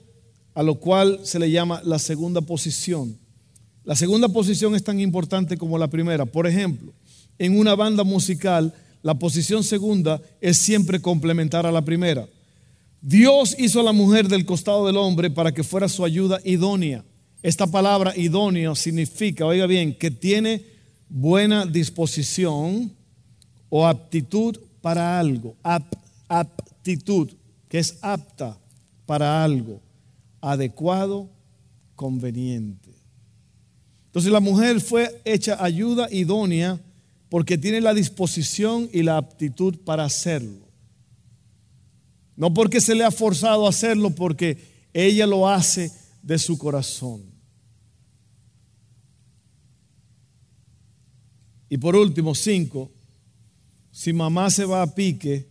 a 0.54 0.62
lo 0.62 0.76
cual 0.76 1.18
se 1.24 1.40
le 1.40 1.50
llama 1.50 1.82
la 1.82 1.98
segunda 1.98 2.40
posición. 2.40 3.25
La 3.86 3.94
segunda 3.94 4.28
posición 4.28 4.74
es 4.74 4.82
tan 4.82 4.98
importante 4.98 5.56
como 5.56 5.78
la 5.78 5.86
primera. 5.86 6.26
Por 6.26 6.48
ejemplo, 6.48 6.92
en 7.38 7.56
una 7.56 7.76
banda 7.76 8.02
musical, 8.02 8.74
la 9.00 9.14
posición 9.14 9.62
segunda 9.62 10.20
es 10.40 10.58
siempre 10.58 11.00
complementar 11.00 11.66
a 11.66 11.70
la 11.70 11.82
primera. 11.82 12.28
Dios 13.00 13.54
hizo 13.56 13.78
a 13.78 13.84
la 13.84 13.92
mujer 13.92 14.26
del 14.26 14.44
costado 14.44 14.88
del 14.88 14.96
hombre 14.96 15.30
para 15.30 15.52
que 15.52 15.62
fuera 15.62 15.88
su 15.88 16.04
ayuda 16.04 16.40
idónea. 16.44 17.04
Esta 17.44 17.68
palabra 17.68 18.12
idóneo 18.16 18.74
significa, 18.74 19.46
oiga 19.46 19.68
bien, 19.68 19.96
que 19.96 20.10
tiene 20.10 20.64
buena 21.08 21.64
disposición 21.64 22.90
o 23.68 23.86
aptitud 23.86 24.58
para 24.80 25.20
algo. 25.20 25.54
aptitud, 26.26 27.30
que 27.68 27.78
es 27.78 27.98
apta 28.02 28.58
para 29.06 29.44
algo. 29.44 29.80
Adecuado, 30.40 31.30
conveniente. 31.94 32.95
Entonces 34.16 34.32
la 34.32 34.40
mujer 34.40 34.80
fue 34.80 35.20
hecha 35.26 35.62
ayuda 35.62 36.08
idónea 36.10 36.80
porque 37.28 37.58
tiene 37.58 37.82
la 37.82 37.92
disposición 37.92 38.88
y 38.90 39.02
la 39.02 39.18
aptitud 39.18 39.76
para 39.84 40.06
hacerlo. 40.06 40.66
No 42.34 42.54
porque 42.54 42.80
se 42.80 42.94
le 42.94 43.04
ha 43.04 43.10
forzado 43.10 43.66
a 43.66 43.68
hacerlo, 43.68 44.08
porque 44.08 44.56
ella 44.94 45.26
lo 45.26 45.46
hace 45.46 45.92
de 46.22 46.38
su 46.38 46.56
corazón. 46.56 47.26
Y 51.68 51.76
por 51.76 51.94
último, 51.94 52.34
cinco, 52.34 52.90
si 53.90 54.14
mamá 54.14 54.48
se 54.48 54.64
va 54.64 54.80
a 54.80 54.94
pique, 54.94 55.46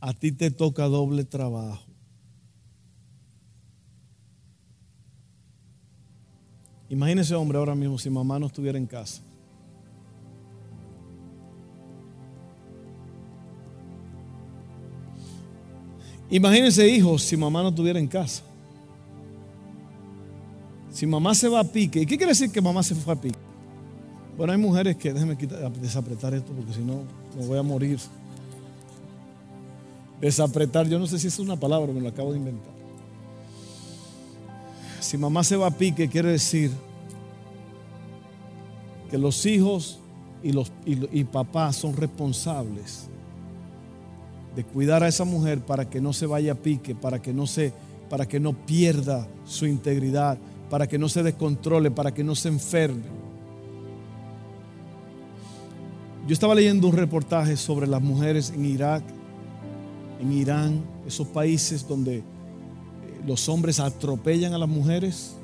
a 0.00 0.14
ti 0.14 0.32
te 0.32 0.50
toca 0.50 0.84
doble 0.86 1.24
trabajo. 1.24 1.91
Imagínese, 6.92 7.34
hombre, 7.34 7.56
ahora 7.56 7.74
mismo 7.74 7.96
si 7.98 8.10
mamá 8.10 8.38
no 8.38 8.48
estuviera 8.48 8.76
en 8.76 8.84
casa. 8.84 9.22
Imagínense, 16.28 16.86
hijos, 16.86 17.22
si 17.22 17.34
mamá 17.34 17.62
no 17.62 17.70
estuviera 17.70 17.98
en 17.98 18.06
casa. 18.06 18.42
Si 20.90 21.06
mamá 21.06 21.34
se 21.34 21.48
va 21.48 21.60
a 21.60 21.64
pique, 21.64 22.02
¿y 22.02 22.04
qué 22.04 22.18
quiere 22.18 22.32
decir 22.32 22.52
que 22.52 22.60
mamá 22.60 22.82
se 22.82 22.94
fue 22.94 23.14
a 23.14 23.16
pique? 23.16 23.38
Bueno, 24.36 24.52
hay 24.52 24.58
mujeres 24.58 24.94
que, 24.96 25.14
déjenme 25.14 25.34
desapretar 25.80 26.34
esto 26.34 26.52
porque 26.52 26.74
si 26.74 26.80
no 26.80 27.04
me 27.38 27.46
voy 27.46 27.58
a 27.58 27.62
morir. 27.62 27.98
Desapretar, 30.20 30.86
yo 30.86 30.98
no 30.98 31.06
sé 31.06 31.18
si 31.18 31.28
es 31.28 31.38
una 31.38 31.56
palabra, 31.56 31.90
me 31.90 32.02
lo 32.02 32.10
acabo 32.10 32.32
de 32.32 32.38
inventar. 32.38 32.71
Si 35.02 35.18
mamá 35.18 35.42
se 35.42 35.56
va 35.56 35.66
a 35.66 35.70
pique, 35.72 36.08
quiere 36.08 36.30
decir 36.30 36.70
que 39.10 39.18
los 39.18 39.44
hijos 39.46 39.98
y, 40.44 40.52
los, 40.52 40.70
papás 41.30 41.74
son 41.74 41.96
responsables 41.96 43.08
de 44.54 44.62
cuidar 44.62 45.02
a 45.02 45.08
esa 45.08 45.24
mujer 45.24 45.58
para 45.58 45.90
que 45.90 46.00
no 46.00 46.12
se 46.12 46.26
vaya 46.26 46.52
a 46.52 46.54
pique, 46.54 46.94
para 46.94 47.20
que 47.20 47.32
no 47.32 47.48
se, 47.48 47.72
para 48.08 48.26
que 48.26 48.38
no 48.38 48.52
pierda 48.52 49.26
su 49.44 49.66
integridad, 49.66 50.38
para 50.70 50.86
que 50.86 50.98
no 50.98 51.08
se 51.08 51.24
descontrole, 51.24 51.90
para 51.90 52.14
que 52.14 52.22
no 52.22 52.36
se 52.36 52.48
enferme. 52.48 53.02
Yo 56.28 56.32
estaba 56.32 56.54
leyendo 56.54 56.86
un 56.86 56.96
reportaje 56.96 57.56
sobre 57.56 57.88
las 57.88 58.00
mujeres 58.00 58.50
en 58.54 58.64
Irak, 58.64 59.02
en 60.20 60.32
Irán, 60.32 60.84
esos 61.08 61.26
países 61.26 61.88
donde 61.88 62.22
los 63.26 63.48
hombres 63.48 63.80
atropellan 63.80 64.54
a 64.54 64.58
las 64.58 64.68
mujeres. 64.68 65.36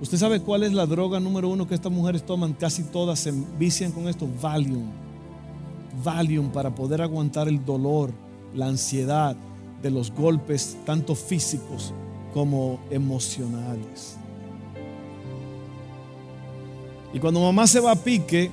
¿Usted 0.00 0.18
sabe 0.18 0.40
cuál 0.40 0.64
es 0.64 0.72
la 0.72 0.86
droga 0.86 1.20
número 1.20 1.48
uno 1.48 1.68
que 1.68 1.74
estas 1.74 1.92
mujeres 1.92 2.26
toman? 2.26 2.54
Casi 2.54 2.82
todas 2.82 3.20
se 3.20 3.32
vician 3.58 3.92
con 3.92 4.08
esto, 4.08 4.26
Valium. 4.40 4.90
Valium 6.02 6.50
para 6.50 6.74
poder 6.74 7.02
aguantar 7.02 7.46
el 7.48 7.64
dolor, 7.64 8.10
la 8.54 8.66
ansiedad 8.66 9.36
de 9.80 9.90
los 9.90 10.10
golpes, 10.12 10.76
tanto 10.84 11.14
físicos 11.14 11.92
como 12.34 12.80
emocionales. 12.90 14.16
Y 17.14 17.18
cuando 17.18 17.40
mamá 17.40 17.66
se 17.66 17.78
va 17.78 17.92
a 17.92 17.96
pique, 17.96 18.50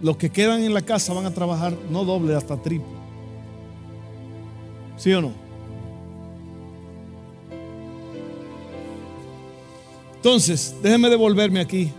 los 0.00 0.16
que 0.16 0.30
quedan 0.30 0.62
en 0.62 0.74
la 0.74 0.82
casa 0.82 1.12
van 1.12 1.26
a 1.26 1.34
trabajar 1.34 1.76
no 1.90 2.04
doble, 2.04 2.34
hasta 2.34 2.60
triple. 2.60 2.94
¿Sí 4.96 5.12
o 5.12 5.20
no? 5.20 5.43
Entonces, 10.24 10.74
déjeme 10.82 11.10
devolverme 11.10 11.60
aquí 11.60 11.92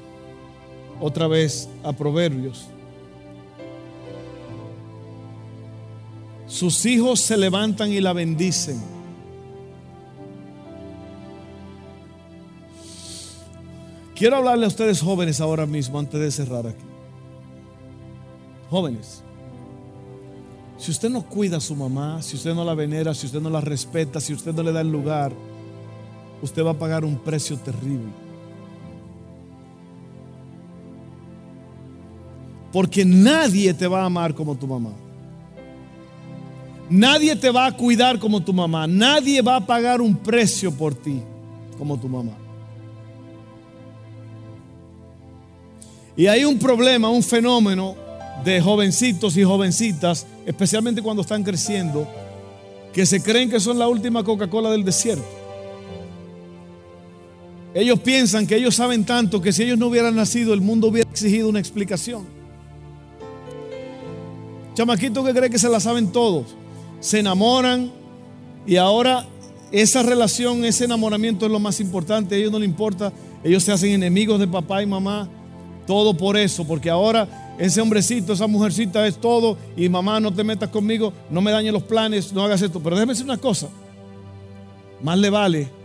otra 1.00 1.28
vez 1.28 1.70
a 1.84 1.94
Proverbios. 1.94 2.66
Sus 6.48 6.84
hijos 6.88 7.22
se 7.22 7.38
levantan 7.38 7.92
y 7.92 8.02
la 8.02 8.14
bendicen. 8.14 8.82
Quiero 14.16 14.38
hablarle 14.38 14.66
a 14.66 14.70
ustedes 14.70 15.02
jóvenes 15.02 15.40
ahora 15.40 15.68
mismo 15.68 16.00
antes 16.00 16.20
de 16.20 16.32
cerrar 16.32 16.66
aquí. 16.66 16.84
Jóvenes, 18.72 19.22
si 20.80 20.90
usted 20.90 21.12
no 21.12 21.22
cuida 21.22 21.58
a 21.58 21.62
su 21.62 21.76
mamá, 21.76 22.24
si 22.24 22.38
usted 22.38 22.56
no 22.56 22.66
la 22.66 22.74
venera, 22.74 23.14
si 23.14 23.28
usted 23.28 23.40
no 23.40 23.52
la 23.52 23.62
respeta, 23.62 24.20
si 24.20 24.34
usted 24.34 24.52
no 24.52 24.64
le 24.64 24.72
da 24.72 24.82
el 24.82 24.92
lugar, 24.92 25.32
usted 26.42 26.64
va 26.64 26.72
a 26.72 26.80
pagar 26.80 27.04
un 27.06 27.18
precio 27.18 27.58
terrible. 27.58 28.12
Porque 32.72 33.06
nadie 33.06 33.74
te 33.74 33.88
va 33.88 34.02
a 34.02 34.06
amar 34.06 34.36
como 34.36 34.56
tu 34.56 34.68
mamá. 34.68 34.92
Nadie 36.90 37.36
te 37.36 37.50
va 37.50 37.66
a 37.66 37.72
cuidar 37.72 38.20
como 38.20 38.42
tu 38.42 38.54
mamá. 38.54 38.86
Nadie 38.86 39.42
va 39.42 39.56
a 39.56 39.66
pagar 39.66 40.02
un 40.02 40.16
precio 40.16 40.72
por 40.72 40.94
ti 40.94 41.22
como 41.78 41.98
tu 42.00 42.08
mamá. 42.08 42.34
Y 46.18 46.28
hay 46.28 46.46
un 46.46 46.58
problema, 46.58 47.10
un 47.10 47.24
fenómeno 47.24 47.96
de 48.44 48.62
jovencitos 48.62 49.36
y 49.38 49.44
jovencitas, 49.44 50.26
especialmente 50.46 51.02
cuando 51.02 51.22
están 51.22 51.44
creciendo, 51.44 52.08
que 52.94 53.06
se 53.06 53.22
creen 53.22 53.50
que 53.50 53.60
son 53.60 53.78
la 53.78 53.88
última 53.88 54.24
Coca-Cola 54.24 54.70
del 54.72 54.86
desierto. 54.86 55.26
Ellos 57.76 58.00
piensan 58.00 58.48
que 58.48 58.56
ellos 58.56 58.74
saben 58.74 59.04
tanto 59.04 59.42
que 59.42 59.52
si 59.52 59.64
ellos 59.64 59.78
no 59.78 59.88
hubieran 59.88 60.16
nacido, 60.16 60.54
el 60.54 60.62
mundo 60.62 60.88
hubiera 60.88 61.12
exigido 61.12 61.50
una 61.50 61.60
explicación. 61.60 62.26
Chamaquitos 64.74 65.26
que 65.26 65.34
creen 65.34 65.52
que 65.52 65.60
se 65.60 65.68
la 65.68 65.82
saben 65.82 66.12
todos 66.14 66.56
se 67.02 67.20
enamoran 67.20 67.92
y 68.66 68.78
ahora 68.78 69.26
esa 69.74 70.04
relación, 70.04 70.64
ese 70.64 70.86
enamoramiento 70.86 71.46
es 71.46 71.52
lo 71.52 71.60
más 71.60 71.82
importante. 71.82 72.36
A 72.36 72.38
ellos 72.38 72.52
no 72.52 72.60
les 72.60 72.70
importa, 72.70 73.12
ellos 73.44 73.62
se 73.62 73.74
hacen 73.74 73.92
enemigos 73.92 74.40
de 74.40 74.48
papá 74.48 74.82
y 74.82 74.86
mamá. 74.86 75.28
Todo 75.86 76.16
por 76.16 76.38
eso, 76.38 76.66
porque 76.66 76.90
ahora 76.90 77.56
ese 77.60 77.82
hombrecito, 77.82 78.32
esa 78.32 78.48
mujercita 78.48 79.06
es 79.06 79.20
todo 79.20 79.58
y 79.76 79.90
mamá 79.90 80.22
no 80.22 80.34
te 80.34 80.46
metas 80.46 80.70
conmigo, 80.70 81.12
no 81.30 81.42
me 81.42 81.52
dañes 81.52 81.74
los 81.74 81.84
planes, 81.84 82.32
no 82.32 82.42
hagas 82.42 82.62
esto. 82.62 82.80
Pero 82.82 82.96
déjeme 82.96 83.12
decir 83.12 83.26
una 83.26 83.38
cosa, 83.38 83.68
más 85.04 85.18
le 85.18 85.30
vale 85.30 85.85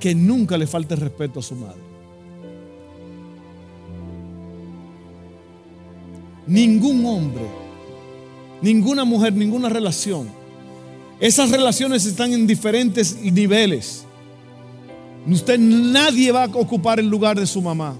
que 0.00 0.14
nunca 0.14 0.58
le 0.58 0.66
falte 0.66 0.96
respeto 0.96 1.38
a 1.38 1.42
su 1.42 1.54
madre. 1.54 1.80
Ningún 6.46 7.04
hombre 7.04 7.60
ninguna 8.62 9.04
mujer, 9.04 9.32
ninguna 9.32 9.68
relación. 9.68 10.28
Esas 11.18 11.50
relaciones 11.50 12.04
están 12.06 12.32
en 12.32 12.46
diferentes 12.46 13.16
niveles. 13.20 14.04
Usted 15.26 15.58
nadie 15.58 16.32
va 16.32 16.44
a 16.44 16.46
ocupar 16.46 16.98
el 16.98 17.06
lugar 17.06 17.38
de 17.38 17.46
su 17.46 17.60
mamá. 17.60 17.94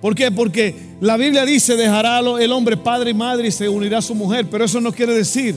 ¿Por 0.00 0.14
qué? 0.14 0.30
Porque 0.30 0.74
la 1.00 1.16
Biblia 1.16 1.44
dice, 1.44 1.74
dejará 1.74 2.20
el 2.20 2.52
hombre 2.52 2.76
padre 2.76 3.10
y 3.10 3.14
madre 3.14 3.48
y 3.48 3.50
se 3.50 3.68
unirá 3.68 3.98
a 3.98 4.02
su 4.02 4.14
mujer, 4.14 4.46
pero 4.48 4.64
eso 4.64 4.80
no 4.80 4.92
quiere 4.92 5.14
decir 5.14 5.56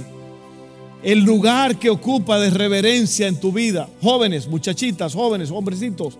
el 1.04 1.20
lugar 1.20 1.78
que 1.78 1.90
ocupa 1.90 2.40
de 2.40 2.50
reverencia 2.50 3.28
en 3.28 3.40
tu 3.40 3.52
vida. 3.52 3.90
Jóvenes, 4.02 4.48
muchachitas, 4.48 5.14
jóvenes, 5.14 5.52
hombrecitos, 5.52 6.18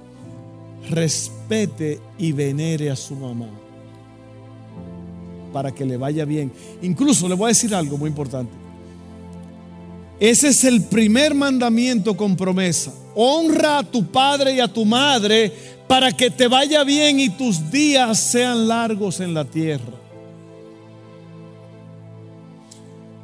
respete 0.90 2.00
y 2.18 2.32
venere 2.32 2.90
a 2.90 2.96
su 2.96 3.16
mamá 3.16 3.48
para 5.52 5.74
que 5.74 5.86
le 5.86 5.98
vaya 5.98 6.26
bien. 6.26 6.52
Incluso 6.82 7.28
le 7.28 7.36
voy 7.36 7.46
a 7.46 7.48
decir 7.50 7.74
algo 7.74 7.98
muy 7.98 8.10
importante. 8.10 8.52
Ese 10.20 10.50
es 10.50 10.64
el 10.64 10.84
primer 10.84 11.34
mandamiento 11.34 12.16
con 12.16 12.36
promesa. 12.36 12.94
Honra 13.16 13.80
a 13.80 13.84
tu 13.84 14.06
padre 14.06 14.56
y 14.56 14.60
a 14.60 14.68
tu 14.68 14.86
madre 14.86 15.52
para 15.88 16.12
que 16.12 16.30
te 16.30 16.48
vaya 16.48 16.84
bien 16.84 17.20
y 17.20 17.30
tus 17.30 17.72
días 17.72 18.20
sean 18.20 18.68
largos 18.68 19.20
en 19.22 19.34
la 19.34 19.46
tierra. 19.46 19.99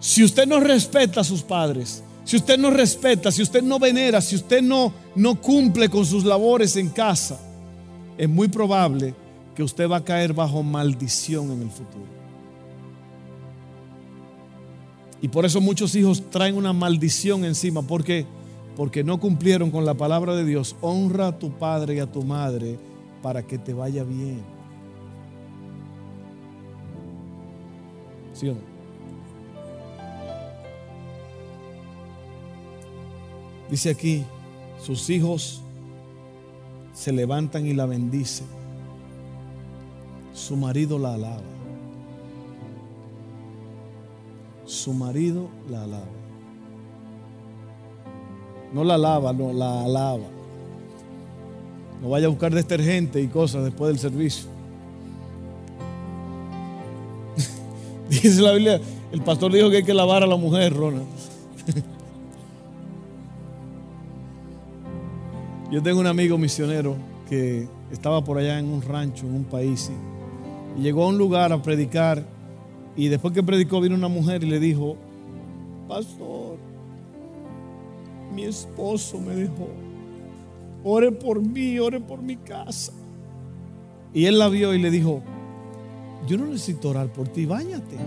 Si 0.05 0.23
usted 0.23 0.45
no 0.45 0.59
respeta 0.59 1.21
a 1.21 1.23
sus 1.23 1.41
padres, 1.41 2.03
si 2.25 2.35
usted 2.35 2.59
no 2.59 2.69
respeta, 2.69 3.31
si 3.31 3.41
usted 3.41 3.63
no 3.63 3.79
venera, 3.79 4.21
si 4.21 4.35
usted 4.35 4.61
no, 4.61 4.93
no 5.15 5.41
cumple 5.41 5.89
con 5.89 6.05
sus 6.05 6.23
labores 6.23 6.75
en 6.75 6.89
casa, 6.89 7.39
es 8.15 8.29
muy 8.29 8.47
probable 8.47 9.15
que 9.55 9.63
usted 9.63 9.89
va 9.89 9.97
a 9.97 10.03
caer 10.03 10.31
bajo 10.31 10.61
maldición 10.61 11.51
en 11.53 11.63
el 11.63 11.71
futuro. 11.71 12.05
Y 15.23 15.27
por 15.27 15.43
eso 15.43 15.59
muchos 15.59 15.95
hijos 15.95 16.29
traen 16.29 16.55
una 16.55 16.71
maldición 16.71 17.43
encima. 17.43 17.81
porque 17.81 18.27
Porque 18.75 19.03
no 19.03 19.19
cumplieron 19.19 19.71
con 19.71 19.85
la 19.85 19.95
palabra 19.95 20.35
de 20.35 20.45
Dios. 20.45 20.75
Honra 20.81 21.29
a 21.29 21.39
tu 21.39 21.49
padre 21.57 21.95
y 21.95 21.99
a 21.99 22.11
tu 22.11 22.21
madre 22.21 22.77
para 23.23 23.41
que 23.41 23.57
te 23.57 23.73
vaya 23.73 24.03
bien. 24.03 24.43
¿Sí 28.33 28.49
o 28.49 28.53
no? 28.53 28.74
Dice 33.69 33.89
aquí, 33.89 34.23
sus 34.81 35.09
hijos 35.09 35.61
se 36.93 37.11
levantan 37.11 37.65
y 37.65 37.73
la 37.73 37.85
bendicen. 37.85 38.47
Su 40.33 40.55
marido 40.55 40.99
la 40.99 41.13
alaba 41.13 41.55
su 44.65 44.93
marido 44.93 45.47
la 45.69 45.83
alaba. 45.83 46.05
No 48.73 48.83
la 48.83 48.97
lava, 48.97 49.31
no 49.31 49.53
la 49.53 49.83
alaba. 49.83 50.25
No 52.01 52.09
vaya 52.09 52.27
a 52.27 52.29
buscar 52.29 52.53
detergente 52.53 53.21
y 53.21 53.27
cosas 53.27 53.63
después 53.63 53.89
del 53.89 53.99
servicio. 53.99 54.47
Dice 58.09 58.41
la 58.41 58.51
Biblia, 58.51 58.81
el 59.11 59.21
pastor 59.21 59.53
dijo 59.53 59.69
que 59.69 59.77
hay 59.77 59.83
que 59.83 59.93
lavar 59.93 60.23
a 60.23 60.27
la 60.27 60.35
mujer, 60.35 60.73
Ronald. 60.73 61.07
Yo 65.71 65.81
tengo 65.81 65.99
un 65.99 66.07
amigo 66.07 66.37
misionero 66.37 66.95
que 67.27 67.67
estaba 67.91 68.23
por 68.23 68.37
allá 68.37 68.59
en 68.59 68.67
un 68.67 68.81
rancho, 68.81 69.25
en 69.25 69.33
un 69.33 69.43
país, 69.45 69.91
y 70.77 70.81
llegó 70.81 71.05
a 71.05 71.07
un 71.07 71.17
lugar 71.17 71.51
a 71.51 71.61
predicar 71.61 72.23
y 72.95 73.07
después 73.07 73.33
que 73.33 73.43
predicó 73.43 73.81
vino 73.81 73.95
una 73.95 74.07
mujer 74.07 74.43
y 74.43 74.47
le 74.47 74.59
dijo, 74.59 74.95
pastor, 75.87 76.57
mi 78.33 78.43
esposo 78.43 79.19
me 79.19 79.35
dejó, 79.35 79.69
ore 80.83 81.11
por 81.11 81.41
mí, 81.41 81.79
ore 81.79 81.99
por 81.99 82.21
mi 82.21 82.37
casa. 82.37 82.93
Y 84.13 84.25
él 84.25 84.37
la 84.39 84.47
vio 84.47 84.73
y 84.73 84.79
le 84.79 84.91
dijo, 84.91 85.21
yo 86.27 86.37
no 86.37 86.45
necesito 86.45 86.89
orar 86.89 87.07
por 87.07 87.27
ti, 87.27 87.45
bañate. 87.45 87.97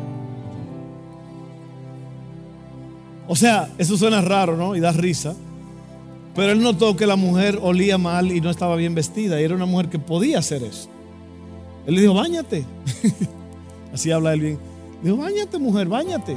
O 3.27 3.37
sea, 3.37 3.69
eso 3.77 3.97
suena 3.99 4.23
raro, 4.23 4.57
¿no? 4.57 4.75
Y 4.75 4.81
da 4.81 4.93
risa. 4.93 5.35
Pero 6.35 6.53
él 6.53 6.63
notó 6.63 6.97
que 6.97 7.07
la 7.07 7.17
mujer 7.17 7.59
olía 7.61 7.99
mal 7.99 8.31
y 8.31 8.41
no 8.41 8.51
estaba 8.51 8.77
bien 8.77 8.95
vestida. 8.95 9.41
Y 9.41 9.45
era 9.45 9.55
una 9.55 9.67
mujer 9.67 9.89
que 9.89 9.99
podía 9.99 10.39
hacer 10.39 10.63
eso. 10.63 10.89
Él 11.87 11.95
le 11.95 12.03
dijo, 12.03 12.15
bañate. 12.15 12.65
Así 13.93 14.11
habla 14.11 14.35
él 14.35 14.41
bien. 14.41 14.59
Dijo, 15.03 15.17
bañate 15.17 15.59
mujer, 15.59 15.89
bañate. 15.89 16.37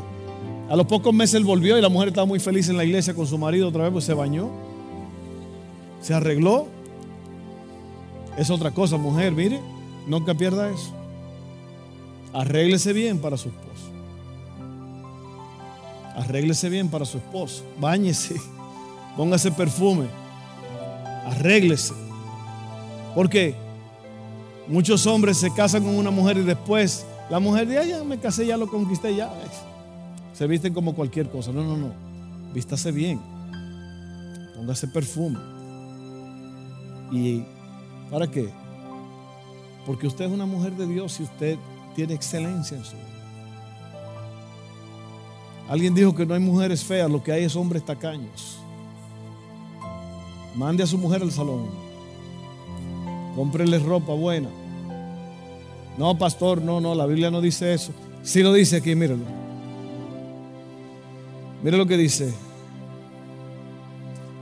A 0.70 0.76
los 0.76 0.88
pocos 0.88 1.14
meses 1.14 1.36
él 1.36 1.44
volvió 1.44 1.78
y 1.78 1.82
la 1.82 1.90
mujer 1.90 2.10
estaba 2.10 2.26
muy 2.26 2.40
feliz 2.40 2.70
en 2.70 2.78
la 2.78 2.86
iglesia 2.86 3.14
con 3.14 3.28
su 3.28 3.38
marido 3.38 3.68
otra 3.68 3.84
vez, 3.84 3.92
pues 3.92 4.06
se 4.06 4.14
bañó. 4.14 4.50
Se 6.02 6.14
arregló. 6.14 6.68
Es 8.38 8.50
otra 8.50 8.72
cosa, 8.72 8.98
mujer, 8.98 9.34
mire, 9.34 9.60
nunca 10.08 10.34
pierda 10.34 10.70
eso. 10.70 10.94
Arréglese 12.34 12.94
bien 12.94 13.20
para 13.20 13.36
su 13.36 13.50
esposo. 13.50 13.92
Arréglese 16.16 16.70
bien 16.70 16.90
para 16.90 17.06
su 17.06 17.18
esposo. 17.18 17.64
Báñese. 17.80 18.36
Póngase 19.16 19.52
perfume. 19.52 20.08
Arréglese. 21.26 21.94
Porque 23.16 23.56
muchos 24.68 25.06
hombres 25.06 25.38
se 25.38 25.54
casan 25.54 25.84
con 25.84 25.96
una 25.96 26.12
mujer 26.12 26.38
y 26.38 26.44
después 26.44 27.06
la 27.30 27.40
mujer 27.40 27.68
dice, 27.68 27.88
ya 27.90 28.04
me 28.04 28.18
casé, 28.18 28.46
ya 28.46 28.58
lo 28.58 28.68
conquisté, 28.68 29.16
ya. 29.16 29.32
Se 30.34 30.48
visten 30.48 30.74
como 30.74 30.96
cualquier 30.96 31.30
cosa. 31.30 31.52
No, 31.52 31.64
no, 31.64 31.78
no. 31.78 31.94
Vístase 32.54 32.92
bien. 32.92 33.20
Póngase 34.56 34.88
perfume. 34.88 35.40
¿Y 37.12 37.44
para 38.10 38.28
qué? 38.28 38.50
Porque 39.86 40.08
usted 40.08 40.26
es 40.26 40.32
una 40.32 40.46
mujer 40.46 40.74
de 40.74 40.88
Dios 40.88 41.20
y 41.20 41.24
usted 41.24 41.58
tiene 41.96 42.14
excelencia 42.14 42.78
en 42.78 42.86
su 42.86 42.96
vida. 42.96 43.06
Alguien 45.70 45.96
dijo 45.96 46.14
que 46.14 46.26
no 46.26 46.34
hay 46.34 46.40
mujeres 46.40 46.84
feas, 46.84 47.10
lo 47.10 47.24
que 47.24 47.32
hay 47.32 47.46
es 47.46 47.56
hombres 47.56 47.86
tacaños. 47.86 48.58
Mande 50.56 50.84
a 50.84 50.88
su 50.88 50.98
mujer 50.98 51.22
al 51.22 51.32
salón. 51.32 51.66
Cómprele 53.36 53.80
ropa 53.80 54.14
buena. 54.14 54.50
No, 55.98 56.18
pastor, 56.18 56.62
no, 56.62 56.82
no, 56.82 56.96
la 56.96 57.06
Biblia 57.06 57.32
no 57.32 57.42
dice 57.42 57.74
eso. 57.74 57.92
Sí 58.24 58.42
lo 58.44 58.54
dice 58.54 58.78
aquí, 58.78 58.96
míralo. 58.96 59.24
Mire 61.64 61.78
lo 61.78 61.86
que 61.86 61.98
dice. 61.98 62.34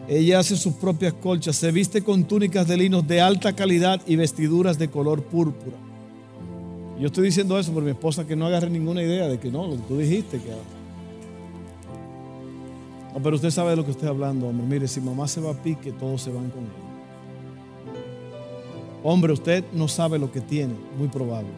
Ella 0.08 0.40
hace 0.40 0.58
sus 0.58 0.74
propias 0.74 1.14
colchas, 1.14 1.56
se 1.56 1.72
viste 1.72 2.04
con 2.04 2.24
túnicas 2.24 2.68
de 2.68 2.78
linos 2.78 3.08
de 3.08 3.22
alta 3.22 3.54
calidad 3.54 4.02
y 4.08 4.16
vestiduras 4.16 4.80
de 4.80 4.90
color 4.90 5.22
púrpura. 5.22 5.78
Yo 7.00 7.08
estoy 7.08 7.26
diciendo 7.26 7.60
eso 7.60 7.72
por 7.72 7.84
mi 7.84 7.92
esposa 7.92 8.26
que 8.26 8.36
no 8.36 8.48
agarre 8.48 8.70
ninguna 8.70 9.04
idea 9.04 9.28
de 9.28 9.40
que 9.40 9.52
no, 9.52 9.68
lo 9.68 9.76
que 9.76 9.84
tú 9.84 9.98
dijiste 9.98 10.40
que 10.40 10.52
no, 13.14 13.24
pero 13.24 13.36
usted 13.36 13.50
sabe 13.50 13.72
de 13.72 13.76
lo 13.76 13.86
que 13.86 13.92
estoy 13.92 14.08
hablando, 14.08 14.48
hombre. 14.48 14.68
Mire, 14.68 14.88
si 14.88 15.02
mamá 15.02 15.28
se 15.28 15.42
va 15.42 15.52
a 15.52 15.54
pique, 15.54 15.92
todos 15.92 16.22
se 16.22 16.32
van 16.32 16.50
con 16.50 16.64
él. 16.64 16.90
Hombre, 19.04 19.34
usted 19.34 19.64
no 19.74 19.88
sabe 19.88 20.20
lo 20.20 20.32
que 20.32 20.42
tiene, 20.42 20.74
muy 20.98 21.08
probable. 21.08 21.50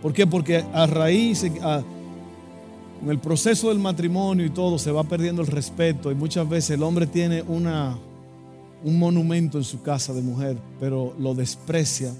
¿Por 0.00 0.12
qué? 0.12 0.26
Porque 0.26 0.64
a 0.72 0.86
raíz, 0.86 1.44
a, 1.62 1.82
en 3.02 3.10
el 3.10 3.18
proceso 3.18 3.68
del 3.68 3.78
matrimonio 3.78 4.46
y 4.46 4.50
todo 4.50 4.78
se 4.78 4.92
va 4.92 5.04
perdiendo 5.04 5.42
el 5.42 5.48
respeto 5.48 6.10
y 6.10 6.14
muchas 6.14 6.48
veces 6.48 6.70
el 6.70 6.82
hombre 6.82 7.06
tiene 7.06 7.42
una, 7.42 7.98
un 8.84 8.98
monumento 8.98 9.58
en 9.58 9.64
su 9.64 9.82
casa 9.82 10.12
de 10.12 10.22
mujer, 10.22 10.56
pero 10.78 11.14
lo 11.18 11.34
desprecia 11.34 12.12